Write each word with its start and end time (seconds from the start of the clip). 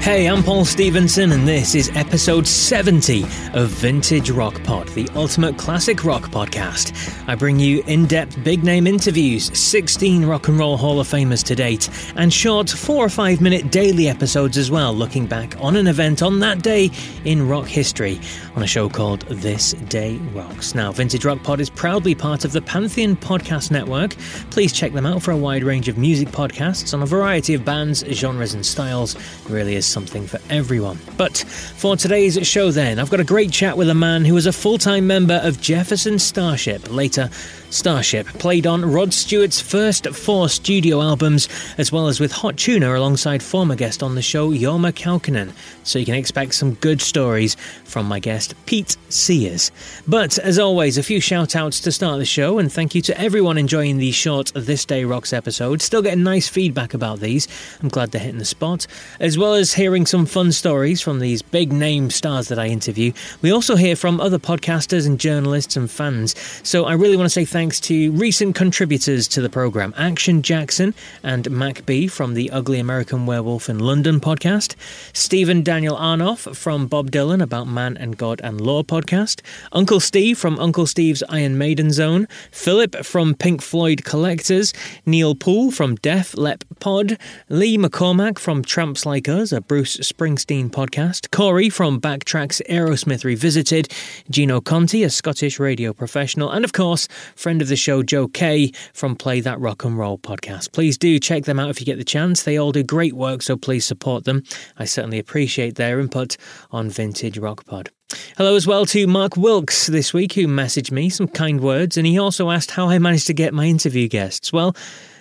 Hey, 0.00 0.26
I'm 0.30 0.42
Paul 0.42 0.64
Stevenson, 0.64 1.30
and 1.30 1.46
this 1.46 1.74
is 1.74 1.90
episode 1.94 2.46
70 2.48 3.22
of 3.52 3.68
Vintage 3.68 4.30
Rock 4.30 4.60
Pod, 4.64 4.88
the 4.88 5.06
ultimate 5.14 5.58
classic 5.58 6.04
rock 6.04 6.22
podcast. 6.30 7.22
I 7.28 7.34
bring 7.34 7.60
you 7.60 7.84
in 7.86 8.06
depth 8.06 8.42
big 8.42 8.64
name 8.64 8.86
interviews, 8.86 9.56
16 9.56 10.24
Rock 10.24 10.48
and 10.48 10.58
Roll 10.58 10.78
Hall 10.78 11.00
of 11.00 11.06
Famers 11.06 11.44
to 11.44 11.54
date, 11.54 11.90
and 12.16 12.32
short 12.32 12.70
four 12.70 13.04
or 13.04 13.08
five 13.10 13.42
minute 13.42 13.70
daily 13.70 14.08
episodes 14.08 14.56
as 14.56 14.70
well, 14.70 14.94
looking 14.94 15.26
back 15.26 15.54
on 15.60 15.76
an 15.76 15.86
event 15.86 16.22
on 16.22 16.40
that 16.40 16.62
day 16.62 16.90
in 17.26 17.46
rock 17.46 17.66
history 17.66 18.18
on 18.56 18.62
a 18.62 18.66
show 18.66 18.88
called 18.88 19.20
This 19.28 19.74
Day 19.74 20.16
Rocks. 20.34 20.74
Now, 20.74 20.92
Vintage 20.92 21.26
Rock 21.26 21.42
Pod 21.42 21.60
is 21.60 21.68
proudly 21.68 22.14
part 22.14 22.46
of 22.46 22.52
the 22.52 22.62
Pantheon 22.62 23.16
Podcast 23.16 23.70
Network. 23.70 24.16
Please 24.50 24.72
check 24.72 24.92
them 24.94 25.04
out 25.04 25.22
for 25.22 25.30
a 25.30 25.36
wide 25.36 25.62
range 25.62 25.88
of 25.88 25.98
music 25.98 26.28
podcasts 26.28 26.94
on 26.94 27.02
a 27.02 27.06
variety 27.06 27.52
of 27.52 27.66
bands, 27.66 28.02
genres, 28.06 28.54
and 28.54 28.64
styles. 28.64 29.14
It 29.14 29.50
really 29.50 29.76
is 29.76 29.89
something 29.90 30.26
for 30.26 30.38
everyone. 30.48 30.98
But 31.16 31.36
for 31.36 31.96
today's 31.96 32.46
show, 32.46 32.70
then, 32.70 32.98
I've 32.98 33.10
got 33.10 33.20
a 33.20 33.24
great 33.24 33.50
chat 33.50 33.76
with 33.76 33.88
a 33.90 33.94
man 33.94 34.24
who 34.24 34.34
was 34.34 34.46
a 34.46 34.52
full 34.52 34.78
time 34.78 35.06
member 35.06 35.40
of 35.42 35.60
Jefferson 35.60 36.18
Starship, 36.18 36.90
later 36.90 37.28
Starship, 37.70 38.26
played 38.26 38.66
on 38.66 38.84
Rod 38.84 39.14
Stewart's 39.14 39.60
first 39.60 40.08
four 40.08 40.48
studio 40.48 41.00
albums, 41.00 41.48
as 41.78 41.92
well 41.92 42.08
as 42.08 42.18
with 42.18 42.32
Hot 42.32 42.56
Tuna 42.56 42.96
alongside 42.96 43.44
former 43.44 43.76
guest 43.76 44.02
on 44.02 44.16
the 44.16 44.22
show, 44.22 44.50
Jorma 44.50 44.92
Kaukonen, 44.92 45.52
So 45.84 46.00
you 46.00 46.04
can 46.04 46.16
expect 46.16 46.54
some 46.54 46.74
good 46.74 47.00
stories 47.00 47.56
from 47.84 48.06
my 48.06 48.18
guest, 48.18 48.54
Pete 48.66 48.96
Sears. 49.08 49.70
But 50.08 50.36
as 50.40 50.58
always, 50.58 50.98
a 50.98 51.02
few 51.04 51.20
shout 51.20 51.54
outs 51.54 51.78
to 51.80 51.92
start 51.92 52.18
the 52.18 52.24
show, 52.24 52.58
and 52.58 52.72
thank 52.72 52.96
you 52.96 53.02
to 53.02 53.20
everyone 53.20 53.56
enjoying 53.56 53.98
these 53.98 54.16
short 54.16 54.50
This 54.54 54.84
Day 54.84 55.04
Rocks 55.04 55.32
episodes. 55.32 55.84
Still 55.84 56.02
getting 56.02 56.24
nice 56.24 56.48
feedback 56.48 56.92
about 56.92 57.20
these. 57.20 57.46
I'm 57.80 57.88
glad 57.88 58.10
they're 58.10 58.20
hitting 58.20 58.38
the 58.38 58.44
spot. 58.44 58.88
As 59.20 59.38
well 59.38 59.54
as 59.54 59.74
hearing 59.74 60.06
some 60.06 60.26
fun 60.26 60.50
stories 60.50 61.00
from 61.00 61.20
these 61.20 61.40
big 61.40 61.72
name 61.72 62.10
stars 62.10 62.48
that 62.48 62.58
I 62.58 62.66
interview, 62.66 63.12
we 63.42 63.52
also 63.52 63.76
hear 63.76 63.94
from 63.94 64.20
other 64.20 64.40
podcasters 64.40 65.06
and 65.06 65.20
journalists 65.20 65.76
and 65.76 65.88
fans. 65.88 66.34
So 66.64 66.86
I 66.86 66.94
really 66.94 67.16
want 67.16 67.26
to 67.26 67.30
say 67.30 67.44
thank 67.44 67.59
thanks 67.60 67.78
to 67.78 68.10
recent 68.12 68.54
contributors 68.54 69.28
to 69.28 69.42
the 69.42 69.50
programme 69.50 69.92
Action 69.98 70.40
Jackson 70.40 70.94
and 71.22 71.50
Mac 71.50 71.84
B 71.84 72.06
from 72.06 72.32
the 72.32 72.50
Ugly 72.50 72.78
American 72.78 73.26
Werewolf 73.26 73.68
in 73.68 73.78
London 73.78 74.18
podcast, 74.18 74.76
Stephen 75.12 75.62
Daniel 75.62 75.94
Arnoff 75.94 76.56
from 76.56 76.86
Bob 76.86 77.10
Dylan 77.10 77.42
About 77.42 77.66
Man 77.66 77.98
and 77.98 78.16
God 78.16 78.40
and 78.42 78.62
Law 78.62 78.82
podcast, 78.82 79.42
Uncle 79.72 80.00
Steve 80.00 80.38
from 80.38 80.58
Uncle 80.58 80.86
Steve's 80.86 81.22
Iron 81.28 81.58
Maiden 81.58 81.90
Zone, 81.90 82.28
Philip 82.50 83.04
from 83.04 83.34
Pink 83.34 83.60
Floyd 83.60 84.06
Collectors, 84.06 84.72
Neil 85.04 85.34
Poole 85.34 85.70
from 85.70 85.96
Def 85.96 86.34
Lep 86.38 86.64
Pod, 86.78 87.18
Lee 87.50 87.76
McCormack 87.76 88.38
from 88.38 88.64
Tramps 88.64 89.04
Like 89.04 89.28
Us, 89.28 89.52
a 89.52 89.60
Bruce 89.60 89.98
Springsteen 89.98 90.70
podcast, 90.70 91.30
Corey 91.30 91.68
from 91.68 92.00
Backtracks 92.00 92.62
Aerosmith 92.70 93.22
Revisited, 93.22 93.92
Gino 94.30 94.62
Conti, 94.62 95.04
a 95.04 95.10
Scottish 95.10 95.60
radio 95.60 95.92
professional, 95.92 96.50
and 96.50 96.64
of 96.64 96.72
course, 96.72 97.06
friend 97.50 97.62
of 97.62 97.66
the 97.66 97.74
show, 97.74 98.00
Joe 98.00 98.28
Kay 98.28 98.70
from 98.94 99.16
Play 99.16 99.40
That 99.40 99.58
Rock 99.58 99.82
and 99.82 99.98
Roll 99.98 100.18
podcast. 100.18 100.70
Please 100.70 100.96
do 100.96 101.18
check 101.18 101.46
them 101.46 101.58
out 101.58 101.68
if 101.68 101.80
you 101.80 101.84
get 101.84 101.98
the 101.98 102.04
chance. 102.04 102.44
They 102.44 102.56
all 102.56 102.70
do 102.70 102.84
great 102.84 103.14
work, 103.14 103.42
so 103.42 103.56
please 103.56 103.84
support 103.84 104.22
them. 104.22 104.44
I 104.78 104.84
certainly 104.84 105.18
appreciate 105.18 105.74
their 105.74 105.98
input 105.98 106.36
on 106.70 106.90
Vintage 106.90 107.38
Rock 107.38 107.66
Pod. 107.66 107.90
Hello 108.36 108.54
as 108.54 108.68
well 108.68 108.86
to 108.86 109.08
Mark 109.08 109.36
Wilkes 109.36 109.88
this 109.88 110.14
week, 110.14 110.34
who 110.34 110.46
messaged 110.46 110.92
me 110.92 111.10
some 111.10 111.26
kind 111.26 111.60
words, 111.60 111.96
and 111.96 112.06
he 112.06 112.20
also 112.20 112.52
asked 112.52 112.70
how 112.70 112.88
I 112.88 113.00
managed 113.00 113.26
to 113.26 113.34
get 113.34 113.52
my 113.52 113.64
interview 113.64 114.06
guests. 114.06 114.52
Well, 114.52 114.76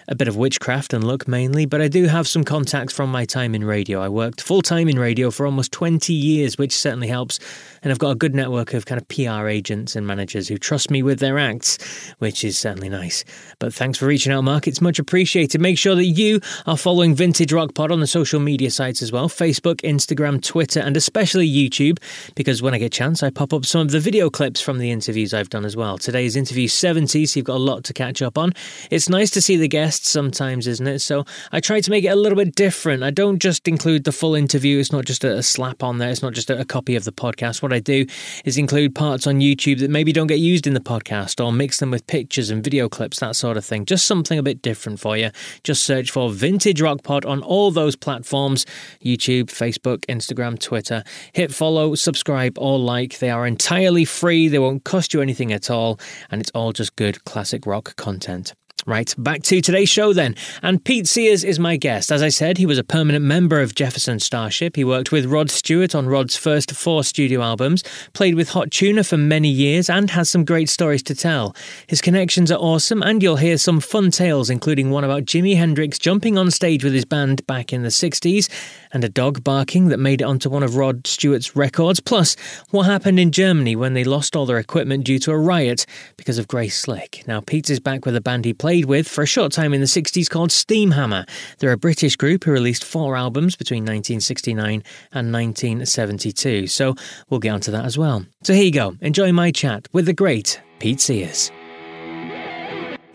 a 0.09 0.15
bit 0.15 0.27
of 0.27 0.35
witchcraft 0.35 0.91
and 0.91 1.03
luck 1.03 1.27
mainly, 1.27 1.67
but 1.67 1.81
I 1.81 1.87
do 1.87 2.05
have 2.05 2.27
some 2.27 2.43
contacts 2.43 2.91
from 2.91 3.11
my 3.11 3.25
time 3.25 3.53
in 3.53 3.63
radio. 3.63 4.01
I 4.01 4.09
worked 4.09 4.41
full 4.41 4.63
time 4.63 4.89
in 4.89 4.97
radio 4.97 5.29
for 5.29 5.45
almost 5.45 5.71
20 5.71 6.11
years, 6.11 6.57
which 6.57 6.75
certainly 6.75 7.07
helps. 7.07 7.39
And 7.83 7.91
I've 7.91 7.99
got 7.99 8.09
a 8.09 8.15
good 8.15 8.33
network 8.33 8.73
of 8.73 8.87
kind 8.87 8.99
of 8.99 9.07
PR 9.07 9.47
agents 9.47 9.95
and 9.95 10.05
managers 10.05 10.47
who 10.47 10.57
trust 10.57 10.89
me 10.89 11.03
with 11.03 11.19
their 11.19 11.37
acts, 11.37 11.77
which 12.17 12.43
is 12.43 12.57
certainly 12.57 12.89
nice. 12.89 13.23
But 13.59 13.73
thanks 13.73 13.99
for 13.99 14.07
reaching 14.07 14.33
out, 14.33 14.43
Mark. 14.43 14.67
It's 14.67 14.81
much 14.81 14.97
appreciated. 14.97 15.61
Make 15.61 15.77
sure 15.77 15.93
that 15.95 16.05
you 16.05 16.41
are 16.65 16.75
following 16.75 17.13
Vintage 17.13 17.53
Rock 17.53 17.75
Pod 17.75 17.91
on 17.91 17.99
the 17.99 18.07
social 18.07 18.39
media 18.39 18.71
sites 18.71 19.03
as 19.03 19.11
well 19.11 19.29
Facebook, 19.29 19.81
Instagram, 19.81 20.41
Twitter, 20.41 20.79
and 20.79 20.97
especially 20.97 21.47
YouTube, 21.47 21.99
because 22.33 22.63
when 22.63 22.73
I 22.73 22.79
get 22.79 22.87
a 22.87 22.89
chance, 22.89 23.21
I 23.21 23.29
pop 23.29 23.53
up 23.53 23.63
some 23.63 23.81
of 23.81 23.91
the 23.91 23.99
video 23.99 24.31
clips 24.31 24.59
from 24.59 24.79
the 24.79 24.89
interviews 24.89 25.35
I've 25.35 25.49
done 25.49 25.65
as 25.65 25.77
well. 25.77 25.99
Today's 25.99 26.35
interview 26.35 26.67
70, 26.67 27.27
so 27.27 27.39
you've 27.39 27.45
got 27.45 27.57
a 27.57 27.59
lot 27.59 27.83
to 27.85 27.93
catch 27.93 28.23
up 28.23 28.39
on. 28.39 28.53
It's 28.89 29.07
nice 29.07 29.29
to 29.31 29.41
see 29.41 29.55
the 29.55 29.67
guests 29.67 29.98
sometimes, 30.05 30.67
isn't 30.67 30.87
it? 30.87 30.99
So 30.99 31.25
I 31.51 31.59
try 31.59 31.81
to 31.81 31.91
make 31.91 32.03
it 32.03 32.09
a 32.09 32.15
little 32.15 32.37
bit 32.37 32.55
different. 32.55 33.03
I 33.03 33.11
don't 33.11 33.39
just 33.39 33.67
include 33.67 34.03
the 34.03 34.11
full 34.11 34.35
interview, 34.35 34.79
it's 34.79 34.91
not 34.91 35.05
just 35.05 35.23
a 35.23 35.41
slap 35.43 35.83
on 35.83 35.97
there, 35.97 36.09
it's 36.09 36.21
not 36.21 36.33
just 36.33 36.49
a 36.49 36.65
copy 36.65 36.95
of 36.95 37.03
the 37.03 37.11
podcast. 37.11 37.61
What 37.61 37.73
I 37.73 37.79
do 37.79 38.05
is 38.45 38.57
include 38.57 38.95
parts 38.95 39.27
on 39.27 39.39
YouTube 39.39 39.79
that 39.79 39.89
maybe 39.89 40.11
don't 40.11 40.27
get 40.27 40.39
used 40.39 40.67
in 40.67 40.73
the 40.73 40.79
podcast 40.79 41.43
or 41.43 41.51
mix 41.51 41.79
them 41.79 41.91
with 41.91 42.05
pictures 42.07 42.49
and 42.49 42.63
video 42.63 42.89
clips, 42.89 43.19
that 43.19 43.35
sort 43.35 43.57
of 43.57 43.65
thing. 43.65 43.85
Just 43.85 44.05
something 44.05 44.37
a 44.37 44.43
bit 44.43 44.61
different 44.61 44.99
for 44.99 45.17
you. 45.17 45.31
Just 45.63 45.83
search 45.83 46.11
for 46.11 46.29
Vintage 46.29 46.81
Rock 46.81 47.03
Pod 47.03 47.25
on 47.25 47.41
all 47.41 47.71
those 47.71 47.95
platforms 47.95 48.65
YouTube, 49.03 49.45
Facebook, 49.45 50.05
Instagram, 50.05 50.59
Twitter. 50.59 51.03
Hit 51.33 51.53
follow, 51.53 51.95
subscribe, 51.95 52.57
or 52.57 52.77
like. 52.79 53.19
They 53.19 53.29
are 53.29 53.45
entirely 53.45 54.05
free, 54.05 54.47
they 54.47 54.59
won't 54.59 54.83
cost 54.83 55.13
you 55.13 55.21
anything 55.21 55.51
at 55.51 55.69
all, 55.69 55.99
and 56.29 56.41
it's 56.41 56.51
all 56.53 56.73
just 56.73 56.95
good 56.95 57.23
classic 57.25 57.65
rock 57.65 57.95
content. 57.95 58.53
Right, 58.89 59.13
back 59.19 59.43
to 59.43 59.61
today's 59.61 59.87
show 59.87 60.13
then. 60.13 60.35
And 60.63 60.83
Pete 60.83 61.07
Sears 61.07 61.43
is 61.43 61.59
my 61.59 61.77
guest. 61.77 62.11
As 62.11 62.23
I 62.23 62.29
said, 62.29 62.57
he 62.57 62.65
was 62.65 62.79
a 62.79 62.83
permanent 62.83 63.23
member 63.23 63.61
of 63.61 63.75
Jefferson 63.75 64.19
Starship. 64.19 64.75
He 64.75 64.83
worked 64.83 65.11
with 65.11 65.27
Rod 65.27 65.51
Stewart 65.51 65.93
on 65.93 66.07
Rod's 66.07 66.35
first 66.35 66.71
four 66.71 67.03
studio 67.03 67.43
albums, 67.43 67.83
played 68.13 68.33
with 68.33 68.49
Hot 68.49 68.71
Tuna 68.71 69.03
for 69.03 69.15
many 69.15 69.47
years, 69.47 69.91
and 69.91 70.09
has 70.09 70.27
some 70.31 70.43
great 70.43 70.69
stories 70.69 71.03
to 71.03 71.13
tell. 71.13 71.55
His 71.85 72.01
connections 72.01 72.51
are 72.51 72.57
awesome, 72.57 73.03
and 73.03 73.21
you'll 73.21 73.35
hear 73.35 73.59
some 73.59 73.79
fun 73.79 74.09
tales, 74.09 74.49
including 74.49 74.89
one 74.89 75.03
about 75.03 75.25
Jimi 75.25 75.55
Hendrix 75.55 75.99
jumping 75.99 76.35
on 76.35 76.49
stage 76.49 76.83
with 76.83 76.93
his 76.93 77.05
band 77.05 77.45
back 77.45 77.71
in 77.71 77.83
the 77.83 77.89
60s, 77.89 78.49
and 78.91 79.03
a 79.03 79.09
dog 79.09 79.43
barking 79.43 79.89
that 79.89 79.97
made 79.97 80.21
it 80.21 80.25
onto 80.25 80.49
one 80.49 80.63
of 80.63 80.75
Rod 80.75 81.05
Stewart's 81.05 81.55
records, 81.55 81.99
plus 81.99 82.35
what 82.69 82.83
happened 82.83 83.19
in 83.19 83.31
Germany 83.31 83.75
when 83.75 83.93
they 83.93 84.03
lost 84.03 84.35
all 84.35 84.45
their 84.45 84.57
equipment 84.57 85.05
due 85.05 85.19
to 85.19 85.31
a 85.31 85.37
riot 85.37 85.85
because 86.17 86.37
of 86.37 86.47
Grace 86.47 86.77
Slick. 86.77 87.23
Now, 87.27 87.41
Pete 87.41 87.69
is 87.69 87.79
back 87.79 88.05
with 88.05 88.15
a 88.15 88.21
band 88.21 88.45
he 88.45 88.53
played 88.53 88.85
with 88.85 89.07
for 89.07 89.23
a 89.23 89.27
short 89.27 89.51
time 89.51 89.73
in 89.73 89.81
the 89.81 89.87
60s 89.87 90.29
called 90.29 90.49
Steamhammer. 90.49 91.27
They're 91.59 91.71
a 91.71 91.77
British 91.77 92.15
group 92.15 92.43
who 92.43 92.51
released 92.51 92.83
four 92.83 93.15
albums 93.15 93.55
between 93.55 93.83
1969 93.83 94.83
and 95.11 95.33
1972, 95.33 96.67
so 96.67 96.95
we'll 97.29 97.39
get 97.39 97.49
onto 97.49 97.71
that 97.71 97.85
as 97.85 97.97
well. 97.97 98.25
So 98.43 98.53
here 98.53 98.63
you 98.63 98.71
go, 98.71 98.95
enjoy 99.01 99.31
my 99.31 99.51
chat 99.51 99.87
with 99.93 100.05
the 100.05 100.13
great 100.13 100.61
Pete 100.79 101.01
Sears. 101.01 101.51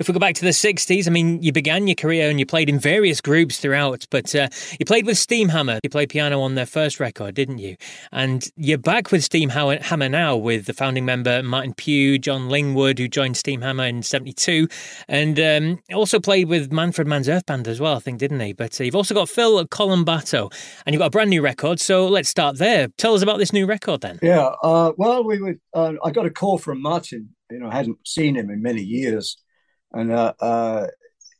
If 0.04 0.08
we 0.08 0.12
go 0.12 0.20
back 0.20 0.34
to 0.34 0.44
the 0.44 0.50
60s, 0.50 1.06
I 1.06 1.10
mean, 1.10 1.42
you 1.42 1.50
began 1.50 1.86
your 1.86 1.94
career 1.94 2.28
and 2.28 2.38
you 2.38 2.44
played 2.44 2.68
in 2.68 2.78
various 2.78 3.22
groups 3.22 3.58
throughout, 3.58 4.06
but 4.10 4.34
uh, 4.34 4.50
you 4.78 4.84
played 4.84 5.06
with 5.06 5.16
Steamhammer. 5.16 5.78
You 5.82 5.88
played 5.88 6.10
piano 6.10 6.42
on 6.42 6.56
their 6.56 6.66
first 6.66 7.00
record, 7.00 7.34
didn't 7.34 7.56
you? 7.56 7.78
And 8.12 8.46
you're 8.54 8.76
back 8.76 9.12
with 9.12 9.26
Steamhammer 9.26 10.10
now 10.10 10.36
with 10.36 10.66
the 10.66 10.74
founding 10.74 11.06
member 11.06 11.42
Martin 11.42 11.72
Pugh, 11.72 12.18
John 12.18 12.50
Lingwood, 12.50 12.98
who 12.98 13.08
joined 13.08 13.36
Steamhammer 13.36 13.88
in 13.88 14.02
72, 14.02 14.68
and 15.08 15.40
um, 15.40 15.80
also 15.94 16.20
played 16.20 16.48
with 16.48 16.70
Manfred 16.70 17.08
Mann's 17.08 17.30
Earth 17.30 17.46
Band 17.46 17.66
as 17.66 17.80
well, 17.80 17.96
I 17.96 18.00
think, 18.00 18.18
didn't 18.18 18.40
he? 18.40 18.52
But 18.52 18.78
uh, 18.78 18.84
you've 18.84 18.96
also 18.96 19.14
got 19.14 19.30
Phil 19.30 19.66
Colombato, 19.68 20.52
and 20.84 20.92
you've 20.92 21.00
got 21.00 21.06
a 21.06 21.10
brand 21.10 21.30
new 21.30 21.40
record, 21.40 21.80
so 21.80 22.08
let's 22.08 22.28
start 22.28 22.58
there. 22.58 22.88
Tell 22.98 23.14
us 23.14 23.22
about 23.22 23.38
this 23.38 23.54
new 23.54 23.64
record 23.64 24.02
then. 24.02 24.18
Yeah, 24.20 24.50
uh, 24.62 24.92
well, 24.98 25.24
we 25.24 25.40
were, 25.40 25.54
uh, 25.72 25.94
I 26.04 26.10
got 26.10 26.26
a 26.26 26.30
call 26.30 26.58
from 26.58 26.82
Martin, 26.82 27.30
you 27.50 27.60
know, 27.60 27.70
I 27.70 27.74
hadn't 27.74 28.06
seen 28.06 28.36
him 28.36 28.50
in 28.50 28.60
many 28.60 28.82
years 28.82 29.38
and 29.94 30.12
uh, 30.12 30.34
uh, 30.40 30.86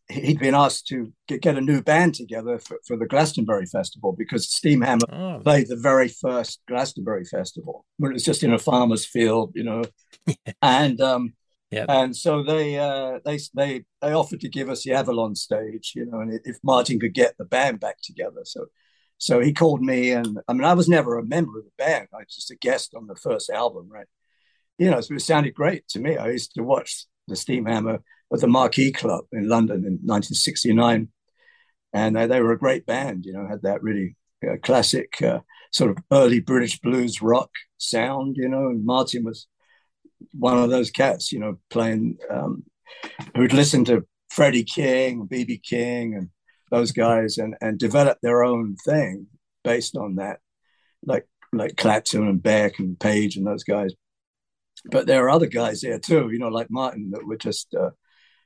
he'd 0.09 0.39
been 0.39 0.55
asked 0.55 0.87
to 0.89 1.13
get, 1.27 1.43
get, 1.43 1.57
a 1.57 1.61
new 1.61 1.83
band 1.83 2.15
together 2.15 2.59
for, 2.59 2.79
for 2.87 2.97
the 2.97 3.07
Glastonbury 3.07 3.67
Festival 3.67 4.15
because 4.17 4.47
Steamhammer 4.47 5.03
oh. 5.11 5.41
played 5.43 5.69
the 5.69 5.77
very 5.77 6.09
first 6.09 6.61
Glastonbury 6.69 7.25
Festival 7.25 7.85
when 7.97 8.13
it 8.13 8.15
was 8.15 8.25
just 8.25 8.43
in 8.43 8.53
a 8.53 8.59
farmer's 8.59 9.07
field, 9.07 9.53
you 9.55 9.65
know, 9.65 9.83
and 10.63 11.01
um, 11.01 11.35
yep. 11.71 11.87
and 11.89 12.17
so 12.17 12.43
they 12.43 12.79
uh, 12.79 13.19
they 13.25 13.39
they 13.55 13.85
they 14.01 14.13
offered 14.13 14.41
to 14.41 14.49
give 14.49 14.69
us 14.69 14.85
the 14.85 14.93
Avalon 14.93 15.35
stage, 15.35 15.93
you 15.95 16.07
know, 16.07 16.21
and 16.21 16.41
if 16.45 16.59
Martin 16.63 17.01
could 17.01 17.15
get 17.15 17.37
the 17.39 17.45
band 17.45 17.81
back 17.81 17.97
together, 18.03 18.41
so. 18.45 18.67
So 19.17 19.41
he 19.41 19.53
called 19.53 19.81
me, 19.81 20.11
and 20.11 20.41
I 20.49 20.53
mean, 20.53 20.65
I 20.65 20.75
was 20.75 20.89
never 20.89 21.17
a 21.17 21.25
member 21.25 21.57
of 21.57 21.65
the 21.65 21.71
band. 21.79 22.09
I 22.13 22.19
was 22.19 22.35
just 22.35 22.51
a 22.51 22.57
guest 22.57 22.95
on 22.95 23.07
the 23.07 23.15
first 23.15 23.49
album, 23.49 23.89
right? 23.89 24.09
You 24.77 24.91
know, 24.91 25.01
so 25.01 25.15
it 25.15 25.21
sounded 25.21 25.55
great 25.55 25.87
to 25.91 26.01
me. 26.01 26.17
I 26.17 26.31
used 26.31 26.53
to 26.57 26.63
watch 26.63 27.07
the 27.29 27.37
Steamhammer 27.37 28.01
at 28.35 28.41
the 28.41 28.49
Marquee 28.49 28.93
Club 28.93 29.25
in 29.33 29.49
London 29.49 29.79
in 29.79 29.99
1969. 30.03 31.09
And 31.93 32.17
they, 32.17 32.27
they 32.27 32.41
were 32.41 32.53
a 32.53 32.59
great 32.59 32.85
band, 32.87 33.25
you 33.25 33.33
know, 33.33 33.47
had 33.49 33.63
that 33.63 33.83
really 33.83 34.17
uh, 34.47 34.57
classic 34.63 35.23
uh, 35.23 35.41
sort 35.73 35.91
of 35.91 35.99
early 36.11 36.41
British 36.41 36.81
blues 36.81 37.23
rock 37.23 37.51
sound, 37.79 38.37
you 38.37 38.49
know, 38.49 38.69
and 38.69 38.85
Martin 38.85 39.25
was 39.25 39.47
one 40.33 40.59
of 40.59 40.71
those 40.71 40.91
cats, 40.91 41.33
you 41.33 41.39
know, 41.39 41.59
playing, 41.71 42.19
um, 42.31 42.65
who'd 43.37 43.53
listen 43.53 43.85
to 43.85 44.07
Freddie 44.31 44.65
King, 44.65 45.29
BB 45.29 45.63
King, 45.63 46.15
and 46.15 46.31
those 46.71 46.91
guys, 46.91 47.39
and 47.39 47.55
and 47.61 47.79
develop 47.79 48.19
their 48.21 48.43
own 48.43 48.77
thing 48.85 49.29
based 49.63 49.97
on 49.97 50.17
that, 50.17 50.41
like 51.05 51.29
like 51.53 51.77
Clapton 51.77 52.27
and 52.27 52.43
Beck 52.43 52.81
and 52.81 52.99
Page 52.99 53.37
and 53.37 53.47
those 53.47 53.65
guys. 53.65 53.93
But 54.91 55.07
there 55.07 55.25
are 55.25 55.31
other 55.31 55.47
guys 55.47 55.81
there 55.81 55.99
too, 55.99 56.31
you 56.33 56.39
know, 56.39 56.49
like 56.49 56.71
Martin, 56.71 57.11
that 57.13 57.27
were 57.27 57.37
just 57.37 57.75
uh, 57.75 57.91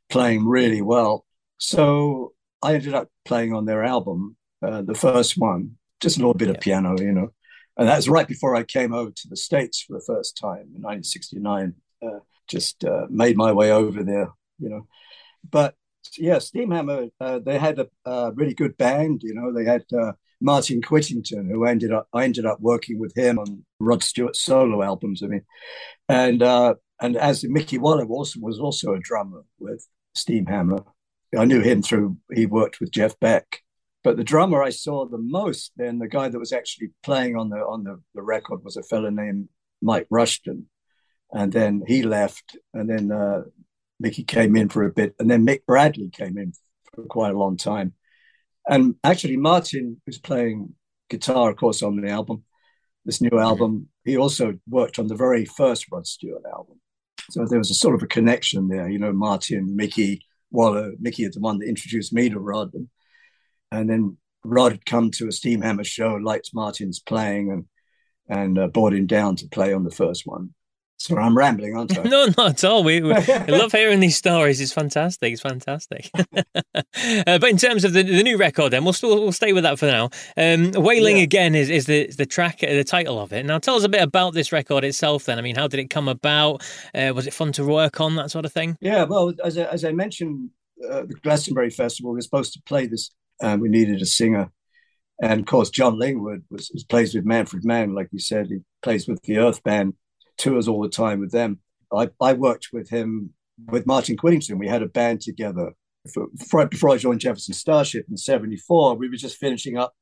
playing 0.08 0.46
really 0.46 0.82
well. 0.82 1.24
So 1.58 2.32
I 2.62 2.74
ended 2.74 2.94
up 2.94 3.08
playing 3.24 3.52
on 3.52 3.64
their 3.66 3.84
album, 3.84 4.36
uh, 4.62 4.82
the 4.82 4.94
first 4.94 5.38
one, 5.38 5.76
just 6.00 6.16
a 6.16 6.20
little 6.20 6.34
bit 6.34 6.48
yeah. 6.48 6.54
of 6.54 6.60
piano, 6.60 6.96
you 6.98 7.12
know. 7.12 7.32
And 7.76 7.88
that 7.88 7.96
was 7.96 8.08
right 8.08 8.26
before 8.26 8.56
I 8.56 8.64
came 8.64 8.92
over 8.92 9.10
to 9.10 9.28
the 9.28 9.36
States 9.36 9.82
for 9.82 9.92
the 9.92 10.04
first 10.04 10.36
time 10.36 10.72
in 10.74 10.82
1969. 10.82 11.74
Uh, 12.02 12.20
just 12.48 12.84
uh, 12.84 13.06
made 13.10 13.36
my 13.36 13.52
way 13.52 13.70
over 13.70 14.02
there, 14.02 14.30
you 14.58 14.68
know. 14.68 14.86
But 15.48 15.74
yeah, 16.16 16.36
Steamhammer, 16.36 17.10
uh, 17.20 17.38
they 17.38 17.58
had 17.58 17.78
a, 17.78 17.88
a, 18.04 18.32
really 18.32 18.54
good 18.54 18.76
band, 18.76 19.22
you 19.22 19.34
know. 19.34 19.52
They 19.52 19.64
had 19.64 19.84
uh, 19.92 20.12
Martin 20.40 20.80
Quittenton, 20.80 21.50
who 21.50 21.64
ended 21.64 21.92
up 21.92 22.08
I 22.12 22.24
ended 22.24 22.46
up 22.46 22.58
working 22.60 22.98
with 22.98 23.16
him 23.16 23.38
on 23.38 23.64
Rod 23.78 24.02
Stewart's 24.02 24.42
solo 24.42 24.82
albums. 24.82 25.22
I 25.22 25.26
mean, 25.26 25.44
and 26.08 26.42
uh, 26.42 26.74
and 27.00 27.16
as 27.16 27.44
Mickey 27.44 27.78
Waller 27.78 28.06
also 28.06 28.40
was 28.40 28.58
also 28.58 28.94
a 28.94 29.00
drummer 29.00 29.44
with 29.58 29.86
Steamhammer. 30.24 30.84
I 31.36 31.44
knew 31.44 31.60
him 31.60 31.82
through 31.82 32.16
he 32.34 32.46
worked 32.46 32.80
with 32.80 32.90
Jeff 32.90 33.18
Beck. 33.20 33.62
But 34.04 34.16
the 34.16 34.24
drummer 34.24 34.62
I 34.62 34.70
saw 34.70 35.06
the 35.06 35.18
most, 35.18 35.72
then 35.76 35.98
the 35.98 36.08
guy 36.08 36.28
that 36.28 36.38
was 36.38 36.52
actually 36.52 36.90
playing 37.02 37.36
on 37.36 37.50
the 37.50 37.58
on 37.58 37.84
the, 37.84 38.00
the 38.14 38.22
record 38.22 38.64
was 38.64 38.76
a 38.76 38.82
fellow 38.82 39.10
named 39.10 39.48
Mike 39.82 40.06
Rushton. 40.10 40.66
And 41.32 41.52
then 41.52 41.82
he 41.86 42.02
left, 42.02 42.56
and 42.72 42.88
then 42.88 43.12
uh, 43.12 43.42
Mickey 44.00 44.24
came 44.24 44.56
in 44.56 44.70
for 44.70 44.84
a 44.84 44.90
bit, 44.92 45.14
and 45.18 45.30
then 45.30 45.44
Mick 45.46 45.66
Bradley 45.66 46.08
came 46.08 46.38
in 46.38 46.52
for 46.94 47.04
quite 47.04 47.34
a 47.34 47.38
long 47.38 47.58
time. 47.58 47.92
And 48.66 48.94
actually, 49.04 49.36
Martin, 49.36 50.00
was 50.06 50.18
playing 50.18 50.74
guitar, 51.10 51.50
of 51.50 51.56
course, 51.56 51.82
on 51.82 52.00
the 52.00 52.08
album, 52.08 52.44
this 53.04 53.20
new 53.20 53.38
album, 53.38 53.88
he 54.04 54.16
also 54.16 54.58
worked 54.68 54.98
on 54.98 55.06
the 55.06 55.14
very 55.14 55.44
first 55.44 55.86
Rod 55.90 56.06
Stewart 56.06 56.42
album. 56.44 56.80
So 57.30 57.44
there 57.44 57.58
was 57.58 57.70
a 57.70 57.74
sort 57.74 57.94
of 57.94 58.02
a 58.02 58.06
connection 58.06 58.68
there, 58.68 58.88
you 58.88 58.98
know, 58.98 59.12
Martin, 59.12 59.76
Mickey, 59.76 60.22
Waller. 60.50 60.92
Mickey 60.98 61.24
is 61.24 61.34
the 61.34 61.40
one 61.40 61.58
that 61.58 61.68
introduced 61.68 62.12
me 62.12 62.30
to 62.30 62.38
Rod. 62.38 62.72
And, 62.74 62.88
and 63.70 63.90
then 63.90 64.16
Rod 64.44 64.72
had 64.72 64.86
come 64.86 65.10
to 65.12 65.24
a 65.24 65.28
Steamhammer 65.28 65.84
show, 65.84 66.14
liked 66.14 66.50
Martin's 66.54 67.00
playing, 67.00 67.50
and 67.50 67.64
and 68.30 68.58
uh, 68.58 68.68
brought 68.68 68.92
him 68.92 69.06
down 69.06 69.36
to 69.36 69.48
play 69.48 69.72
on 69.72 69.84
the 69.84 69.90
first 69.90 70.26
one. 70.26 70.54
So 70.98 71.16
I'm 71.16 71.38
rambling, 71.38 71.76
aren't 71.76 71.96
I? 71.96 72.02
no, 72.08 72.26
not 72.36 72.50
at 72.50 72.64
all. 72.64 72.82
We, 72.82 73.00
we 73.00 73.12
love 73.12 73.70
hearing 73.70 74.00
these 74.00 74.16
stories. 74.16 74.60
It's 74.60 74.72
fantastic. 74.72 75.32
It's 75.32 75.42
fantastic. 75.42 76.10
uh, 76.34 77.38
but 77.38 77.44
in 77.44 77.56
terms 77.56 77.84
of 77.84 77.92
the, 77.92 78.02
the 78.02 78.24
new 78.24 78.36
record, 78.36 78.72
then 78.72 78.82
we'll 78.82 78.92
still 78.92 79.22
we'll 79.22 79.32
stay 79.32 79.52
with 79.52 79.62
that 79.62 79.78
for 79.78 79.86
now. 79.86 80.10
Um, 80.36 80.72
Wailing 80.72 81.18
yeah. 81.18 81.22
again 81.22 81.54
is, 81.54 81.70
is 81.70 81.86
the 81.86 82.08
the 82.08 82.26
track, 82.26 82.60
the 82.60 82.82
title 82.82 83.20
of 83.20 83.32
it. 83.32 83.46
Now, 83.46 83.60
tell 83.60 83.76
us 83.76 83.84
a 83.84 83.88
bit 83.88 84.02
about 84.02 84.34
this 84.34 84.50
record 84.50 84.82
itself. 84.82 85.24
Then, 85.24 85.38
I 85.38 85.42
mean, 85.42 85.54
how 85.54 85.68
did 85.68 85.78
it 85.78 85.88
come 85.88 86.08
about? 86.08 86.68
Uh, 86.92 87.12
was 87.14 87.28
it 87.28 87.34
fun 87.34 87.52
to 87.52 87.64
work 87.64 88.00
on 88.00 88.16
that 88.16 88.32
sort 88.32 88.44
of 88.44 88.52
thing? 88.52 88.76
Yeah, 88.80 89.04
well, 89.04 89.32
as 89.44 89.56
I, 89.56 89.64
as 89.64 89.84
I 89.84 89.92
mentioned, 89.92 90.50
uh, 90.84 91.02
the 91.02 91.14
Glastonbury 91.22 91.70
Festival 91.70 92.12
was 92.12 92.24
supposed 92.24 92.54
to 92.54 92.62
play 92.62 92.88
this. 92.88 93.10
and 93.40 93.62
we 93.62 93.68
needed 93.68 94.02
a 94.02 94.06
singer, 94.06 94.50
and 95.22 95.40
of 95.40 95.46
course, 95.46 95.70
John 95.70 95.94
Lingwood 95.94 96.42
was, 96.50 96.72
was 96.74 96.82
plays 96.82 97.14
with 97.14 97.24
Manfred 97.24 97.64
Mann, 97.64 97.94
like 97.94 98.08
you 98.10 98.18
said. 98.18 98.48
He 98.48 98.58
plays 98.82 99.06
with 99.06 99.22
the 99.22 99.38
Earth 99.38 99.62
Band 99.62 99.94
tours 100.38 100.68
all 100.68 100.82
the 100.82 100.88
time 100.88 101.20
with 101.20 101.32
them. 101.32 101.58
I, 101.92 102.10
I 102.20 102.32
worked 102.34 102.68
with 102.72 102.88
him 102.88 103.30
with 103.68 103.86
Martin 103.86 104.16
Quittenton. 104.16 104.58
We 104.58 104.68
had 104.68 104.82
a 104.82 104.88
band 104.88 105.20
together 105.20 105.72
for, 106.12 106.28
right 106.52 106.70
before 106.70 106.90
I 106.90 106.96
joined 106.96 107.20
Jefferson 107.20 107.54
Starship 107.54 108.06
in 108.08 108.16
'74. 108.16 108.94
We 108.94 109.08
were 109.08 109.16
just 109.16 109.36
finishing 109.36 109.76
up 109.76 109.94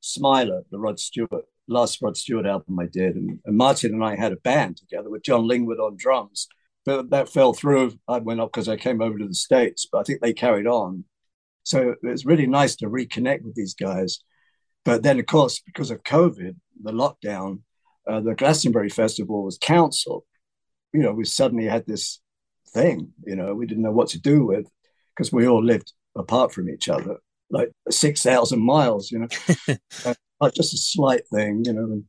Smiler, 0.00 0.62
the 0.70 0.78
Rod 0.78 0.98
Stewart 0.98 1.44
last 1.68 2.00
Rod 2.02 2.16
Stewart 2.16 2.46
album 2.46 2.78
I 2.78 2.86
did, 2.86 3.16
and, 3.16 3.38
and 3.44 3.56
Martin 3.56 3.94
and 3.94 4.04
I 4.04 4.16
had 4.16 4.32
a 4.32 4.36
band 4.36 4.76
together 4.76 5.10
with 5.10 5.22
John 5.22 5.48
Lingwood 5.48 5.78
on 5.78 5.96
drums. 5.96 6.48
But 6.84 7.10
that 7.10 7.30
fell 7.30 7.54
through. 7.54 7.94
I 8.06 8.18
went 8.18 8.40
up 8.40 8.52
because 8.52 8.68
I 8.68 8.76
came 8.76 9.00
over 9.00 9.18
to 9.18 9.26
the 9.26 9.34
States, 9.34 9.86
but 9.90 9.98
I 9.98 10.02
think 10.02 10.20
they 10.20 10.34
carried 10.34 10.66
on. 10.66 11.04
So 11.62 11.94
it 12.02 12.06
was 12.06 12.26
really 12.26 12.46
nice 12.46 12.76
to 12.76 12.86
reconnect 12.86 13.42
with 13.42 13.54
these 13.54 13.74
guys. 13.74 14.18
But 14.84 15.02
then, 15.02 15.18
of 15.18 15.24
course, 15.24 15.60
because 15.64 15.90
of 15.90 16.02
COVID, 16.02 16.56
the 16.82 16.92
lockdown, 16.92 17.60
uh, 18.06 18.20
the 18.20 18.34
Glastonbury 18.34 18.88
Festival 18.88 19.42
was 19.44 19.58
cancelled, 19.58 20.24
you 20.92 21.00
know, 21.00 21.12
we 21.12 21.24
suddenly 21.24 21.66
had 21.66 21.86
this 21.86 22.20
thing, 22.68 23.12
you 23.26 23.36
know, 23.36 23.54
we 23.54 23.66
didn't 23.66 23.82
know 23.82 23.92
what 23.92 24.08
to 24.08 24.20
do 24.20 24.44
with 24.44 24.70
because 25.10 25.32
we 25.32 25.46
all 25.46 25.62
lived 25.62 25.92
apart 26.16 26.52
from 26.52 26.68
each 26.68 26.88
other, 26.88 27.16
like 27.50 27.70
6,000 27.90 28.60
miles, 28.60 29.10
you 29.10 29.18
know, 29.18 29.28
uh, 30.40 30.50
just 30.50 30.74
a 30.74 30.78
slight 30.78 31.26
thing, 31.28 31.62
you 31.64 31.72
know. 31.72 31.84
And, 31.84 32.04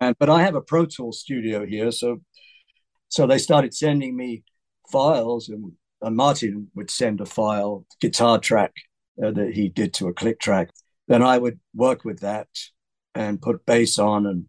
and, 0.00 0.16
but 0.18 0.30
I 0.30 0.42
have 0.42 0.54
a 0.54 0.60
Pro 0.60 0.86
Tool 0.86 1.12
studio 1.12 1.66
here. 1.66 1.90
So, 1.90 2.20
so 3.08 3.26
they 3.26 3.38
started 3.38 3.74
sending 3.74 4.16
me 4.16 4.44
files 4.90 5.48
and, 5.48 5.72
and 6.00 6.16
Martin 6.16 6.68
would 6.74 6.90
send 6.90 7.20
a 7.20 7.26
file, 7.26 7.86
guitar 8.00 8.38
track 8.38 8.72
uh, 9.22 9.30
that 9.30 9.52
he 9.54 9.68
did 9.68 9.94
to 9.94 10.08
a 10.08 10.14
click 10.14 10.40
track. 10.40 10.70
Then 11.08 11.22
I 11.22 11.38
would 11.38 11.58
work 11.74 12.04
with 12.04 12.20
that 12.20 12.48
and 13.14 13.42
put 13.42 13.66
bass 13.66 13.98
on 13.98 14.26
and 14.26 14.46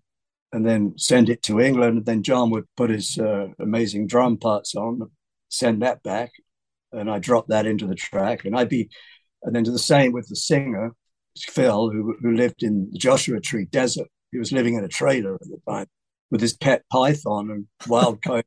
and 0.53 0.65
then 0.65 0.93
send 0.97 1.29
it 1.29 1.41
to 1.43 1.59
England. 1.59 1.97
And 1.97 2.05
then 2.05 2.23
John 2.23 2.51
would 2.51 2.65
put 2.77 2.91
his 2.91 3.17
uh, 3.17 3.47
amazing 3.59 4.07
drum 4.07 4.37
parts 4.37 4.75
on, 4.75 5.09
send 5.49 5.81
that 5.81 6.03
back, 6.03 6.31
and 6.91 7.09
I 7.09 7.19
drop 7.19 7.47
that 7.47 7.65
into 7.65 7.87
the 7.87 7.95
track. 7.95 8.45
And 8.45 8.55
I'd 8.55 8.69
be, 8.69 8.89
and 9.41 9.53
then 9.53 9.63
do 9.63 9.71
the 9.71 9.79
same 9.79 10.13
with 10.13 10.29
the 10.29 10.35
singer, 10.35 10.93
Phil, 11.37 11.89
who, 11.89 12.15
who 12.21 12.35
lived 12.35 12.61
in 12.61 12.89
the 12.91 12.99
Joshua 12.99 13.41
Tree 13.41 13.65
Desert. 13.65 14.07
He 14.31 14.37
was 14.37 14.51
living 14.51 14.75
in 14.75 14.83
a 14.83 14.87
trailer 14.87 15.35
at 15.35 15.41
the 15.41 15.59
time 15.67 15.87
with 16.29 16.39
his 16.39 16.53
pet 16.53 16.83
python 16.91 17.49
and 17.49 17.65
wild 17.87 18.21
coyote 18.23 18.45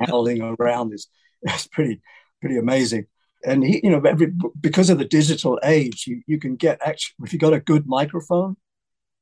howling 0.00 0.42
around. 0.42 0.92
It's, 0.92 1.08
it's 1.42 1.68
pretty, 1.68 2.00
pretty 2.40 2.58
amazing. 2.58 3.06
And 3.44 3.64
he, 3.64 3.80
you 3.84 3.90
know, 3.90 4.00
every, 4.00 4.32
because 4.60 4.90
of 4.90 4.98
the 4.98 5.04
digital 5.04 5.60
age, 5.62 6.08
you, 6.08 6.22
you 6.26 6.40
can 6.40 6.56
get 6.56 6.80
actually, 6.84 7.14
if 7.24 7.32
you 7.32 7.38
got 7.38 7.52
a 7.52 7.60
good 7.60 7.86
microphone, 7.86 8.56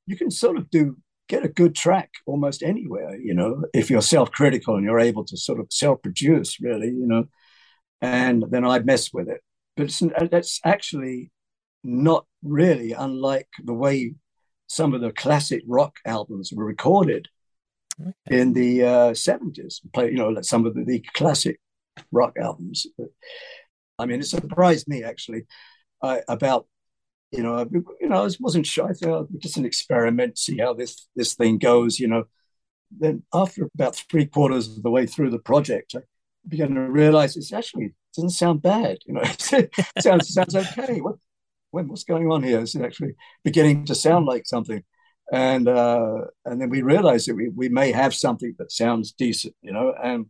you 0.07 0.17
can 0.17 0.31
sort 0.31 0.57
of 0.57 0.71
do 0.71 0.97
get 1.29 1.45
a 1.45 1.49
good 1.49 1.75
track 1.75 2.11
almost 2.27 2.63
anywhere, 2.63 3.17
you 3.17 3.35
know, 3.35 3.65
if 3.75 3.91
you're 3.91 4.03
self-critical 4.03 4.77
and 4.77 4.85
you're 4.85 5.01
able 5.01 5.25
to 5.25 5.37
sort 5.37 5.61
of 5.61 5.67
self-produce, 5.71 6.61
really, 6.61 6.89
you 6.89 7.07
know, 7.07 7.25
and 8.01 8.45
then 8.51 8.65
I 8.65 8.79
mess 8.81 9.13
with 9.13 9.29
it. 9.29 9.41
But 9.77 9.87
it's, 9.87 10.03
that's 10.31 10.61
actually 10.65 11.31
not 11.83 12.27
really 12.43 12.93
unlike 12.93 13.49
the 13.63 13.75
way 13.75 14.15
some 14.69 14.95
of 14.95 15.01
the 15.01 15.13
classic 15.13 15.63
rock 15.67 15.97
albums 16.05 16.53
were 16.53 16.65
recorded 16.65 17.29
okay. 18.01 18.13
in 18.41 18.53
the 18.53 18.83
uh, 18.83 19.11
70s. 19.13 19.81
Play, 19.93 20.11
you 20.11 20.17
know, 20.17 20.29
like 20.29 20.45
some 20.45 20.67
of 20.67 20.75
the, 20.75 20.85
the 20.85 21.05
classic 21.15 21.61
rock 22.11 22.37
albums. 22.41 22.87
I 23.99 24.07
mean, 24.07 24.21
it 24.21 24.27
surprised 24.27 24.89
me 24.89 25.03
actually 25.03 25.47
uh, 26.03 26.19
about 26.29 26.67
you 27.33 27.43
know, 27.43 27.59
I, 27.59 27.63
you 28.01 28.09
know, 28.09 28.25
I 28.25 28.31
wasn't 28.41 28.67
sure. 28.67 28.89
I 28.89 28.93
thought 28.93 29.29
just 29.39 29.57
an 29.57 29.65
experiment, 29.65 30.39
see 30.39 30.59
how 30.59 30.75
this 30.75 31.09
this 31.17 31.35
thing 31.35 31.59
goes. 31.59 31.99
You 31.99 32.09
know, 32.09 32.25
then 32.91 33.23
after 33.35 33.69
about 33.75 33.97
three 33.97 34.27
quarters 34.27 34.77
of 34.77 34.83
the 34.83 34.91
way 34.91 35.07
through 35.07 35.31
the 35.31 35.39
project, 35.39 35.95
I 35.97 36.01
began 36.49 36.75
to 36.75 36.81
realize 36.81 37.37
it's 37.37 37.53
actually 37.53 37.95
doesn't 38.15 38.31
sound 38.31 38.63
bad. 38.63 38.99
You 39.07 39.15
know, 39.15 39.23
it 39.25 39.71
sounds 40.01 40.33
sounds 40.33 40.55
okay. 40.55 41.01
What 41.01 41.17
when 41.71 41.89
what's 41.89 42.05
going 42.05 42.31
on 42.31 42.43
here? 42.43 42.61
It's 42.61 42.77
actually 42.77 43.15
beginning 43.45 43.85
to 43.87 43.95
sound 43.95 44.27
like 44.27 44.47
something. 44.47 44.83
And 45.33 45.69
uh, 45.69 46.27
and 46.45 46.61
then 46.61 46.71
we 46.71 46.83
realized 46.83 47.29
that 47.29 47.35
we, 47.35 47.49
we 47.49 47.69
may 47.69 47.91
have 47.93 48.15
something 48.15 48.55
that 48.59 48.71
sounds 48.71 49.13
decent, 49.13 49.55
you 49.61 49.73
know. 49.73 49.93
And 50.01 50.27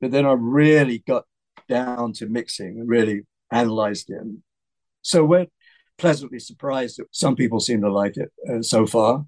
but 0.00 0.10
then 0.10 0.26
I 0.26 0.32
really 0.32 0.98
got 1.06 1.24
down 1.68 2.12
to 2.14 2.26
mixing 2.26 2.80
and 2.80 2.88
really 2.88 3.22
analyzed 3.50 4.10
it. 4.10 4.20
And 4.20 4.38
so 5.02 5.24
we're 5.24 5.46
pleasantly 5.98 6.38
surprised 6.38 6.98
that 6.98 7.06
some 7.10 7.36
people 7.36 7.60
seem 7.60 7.80
to 7.82 7.92
like 7.92 8.16
it 8.16 8.32
uh, 8.50 8.62
so 8.62 8.86
far. 8.86 9.24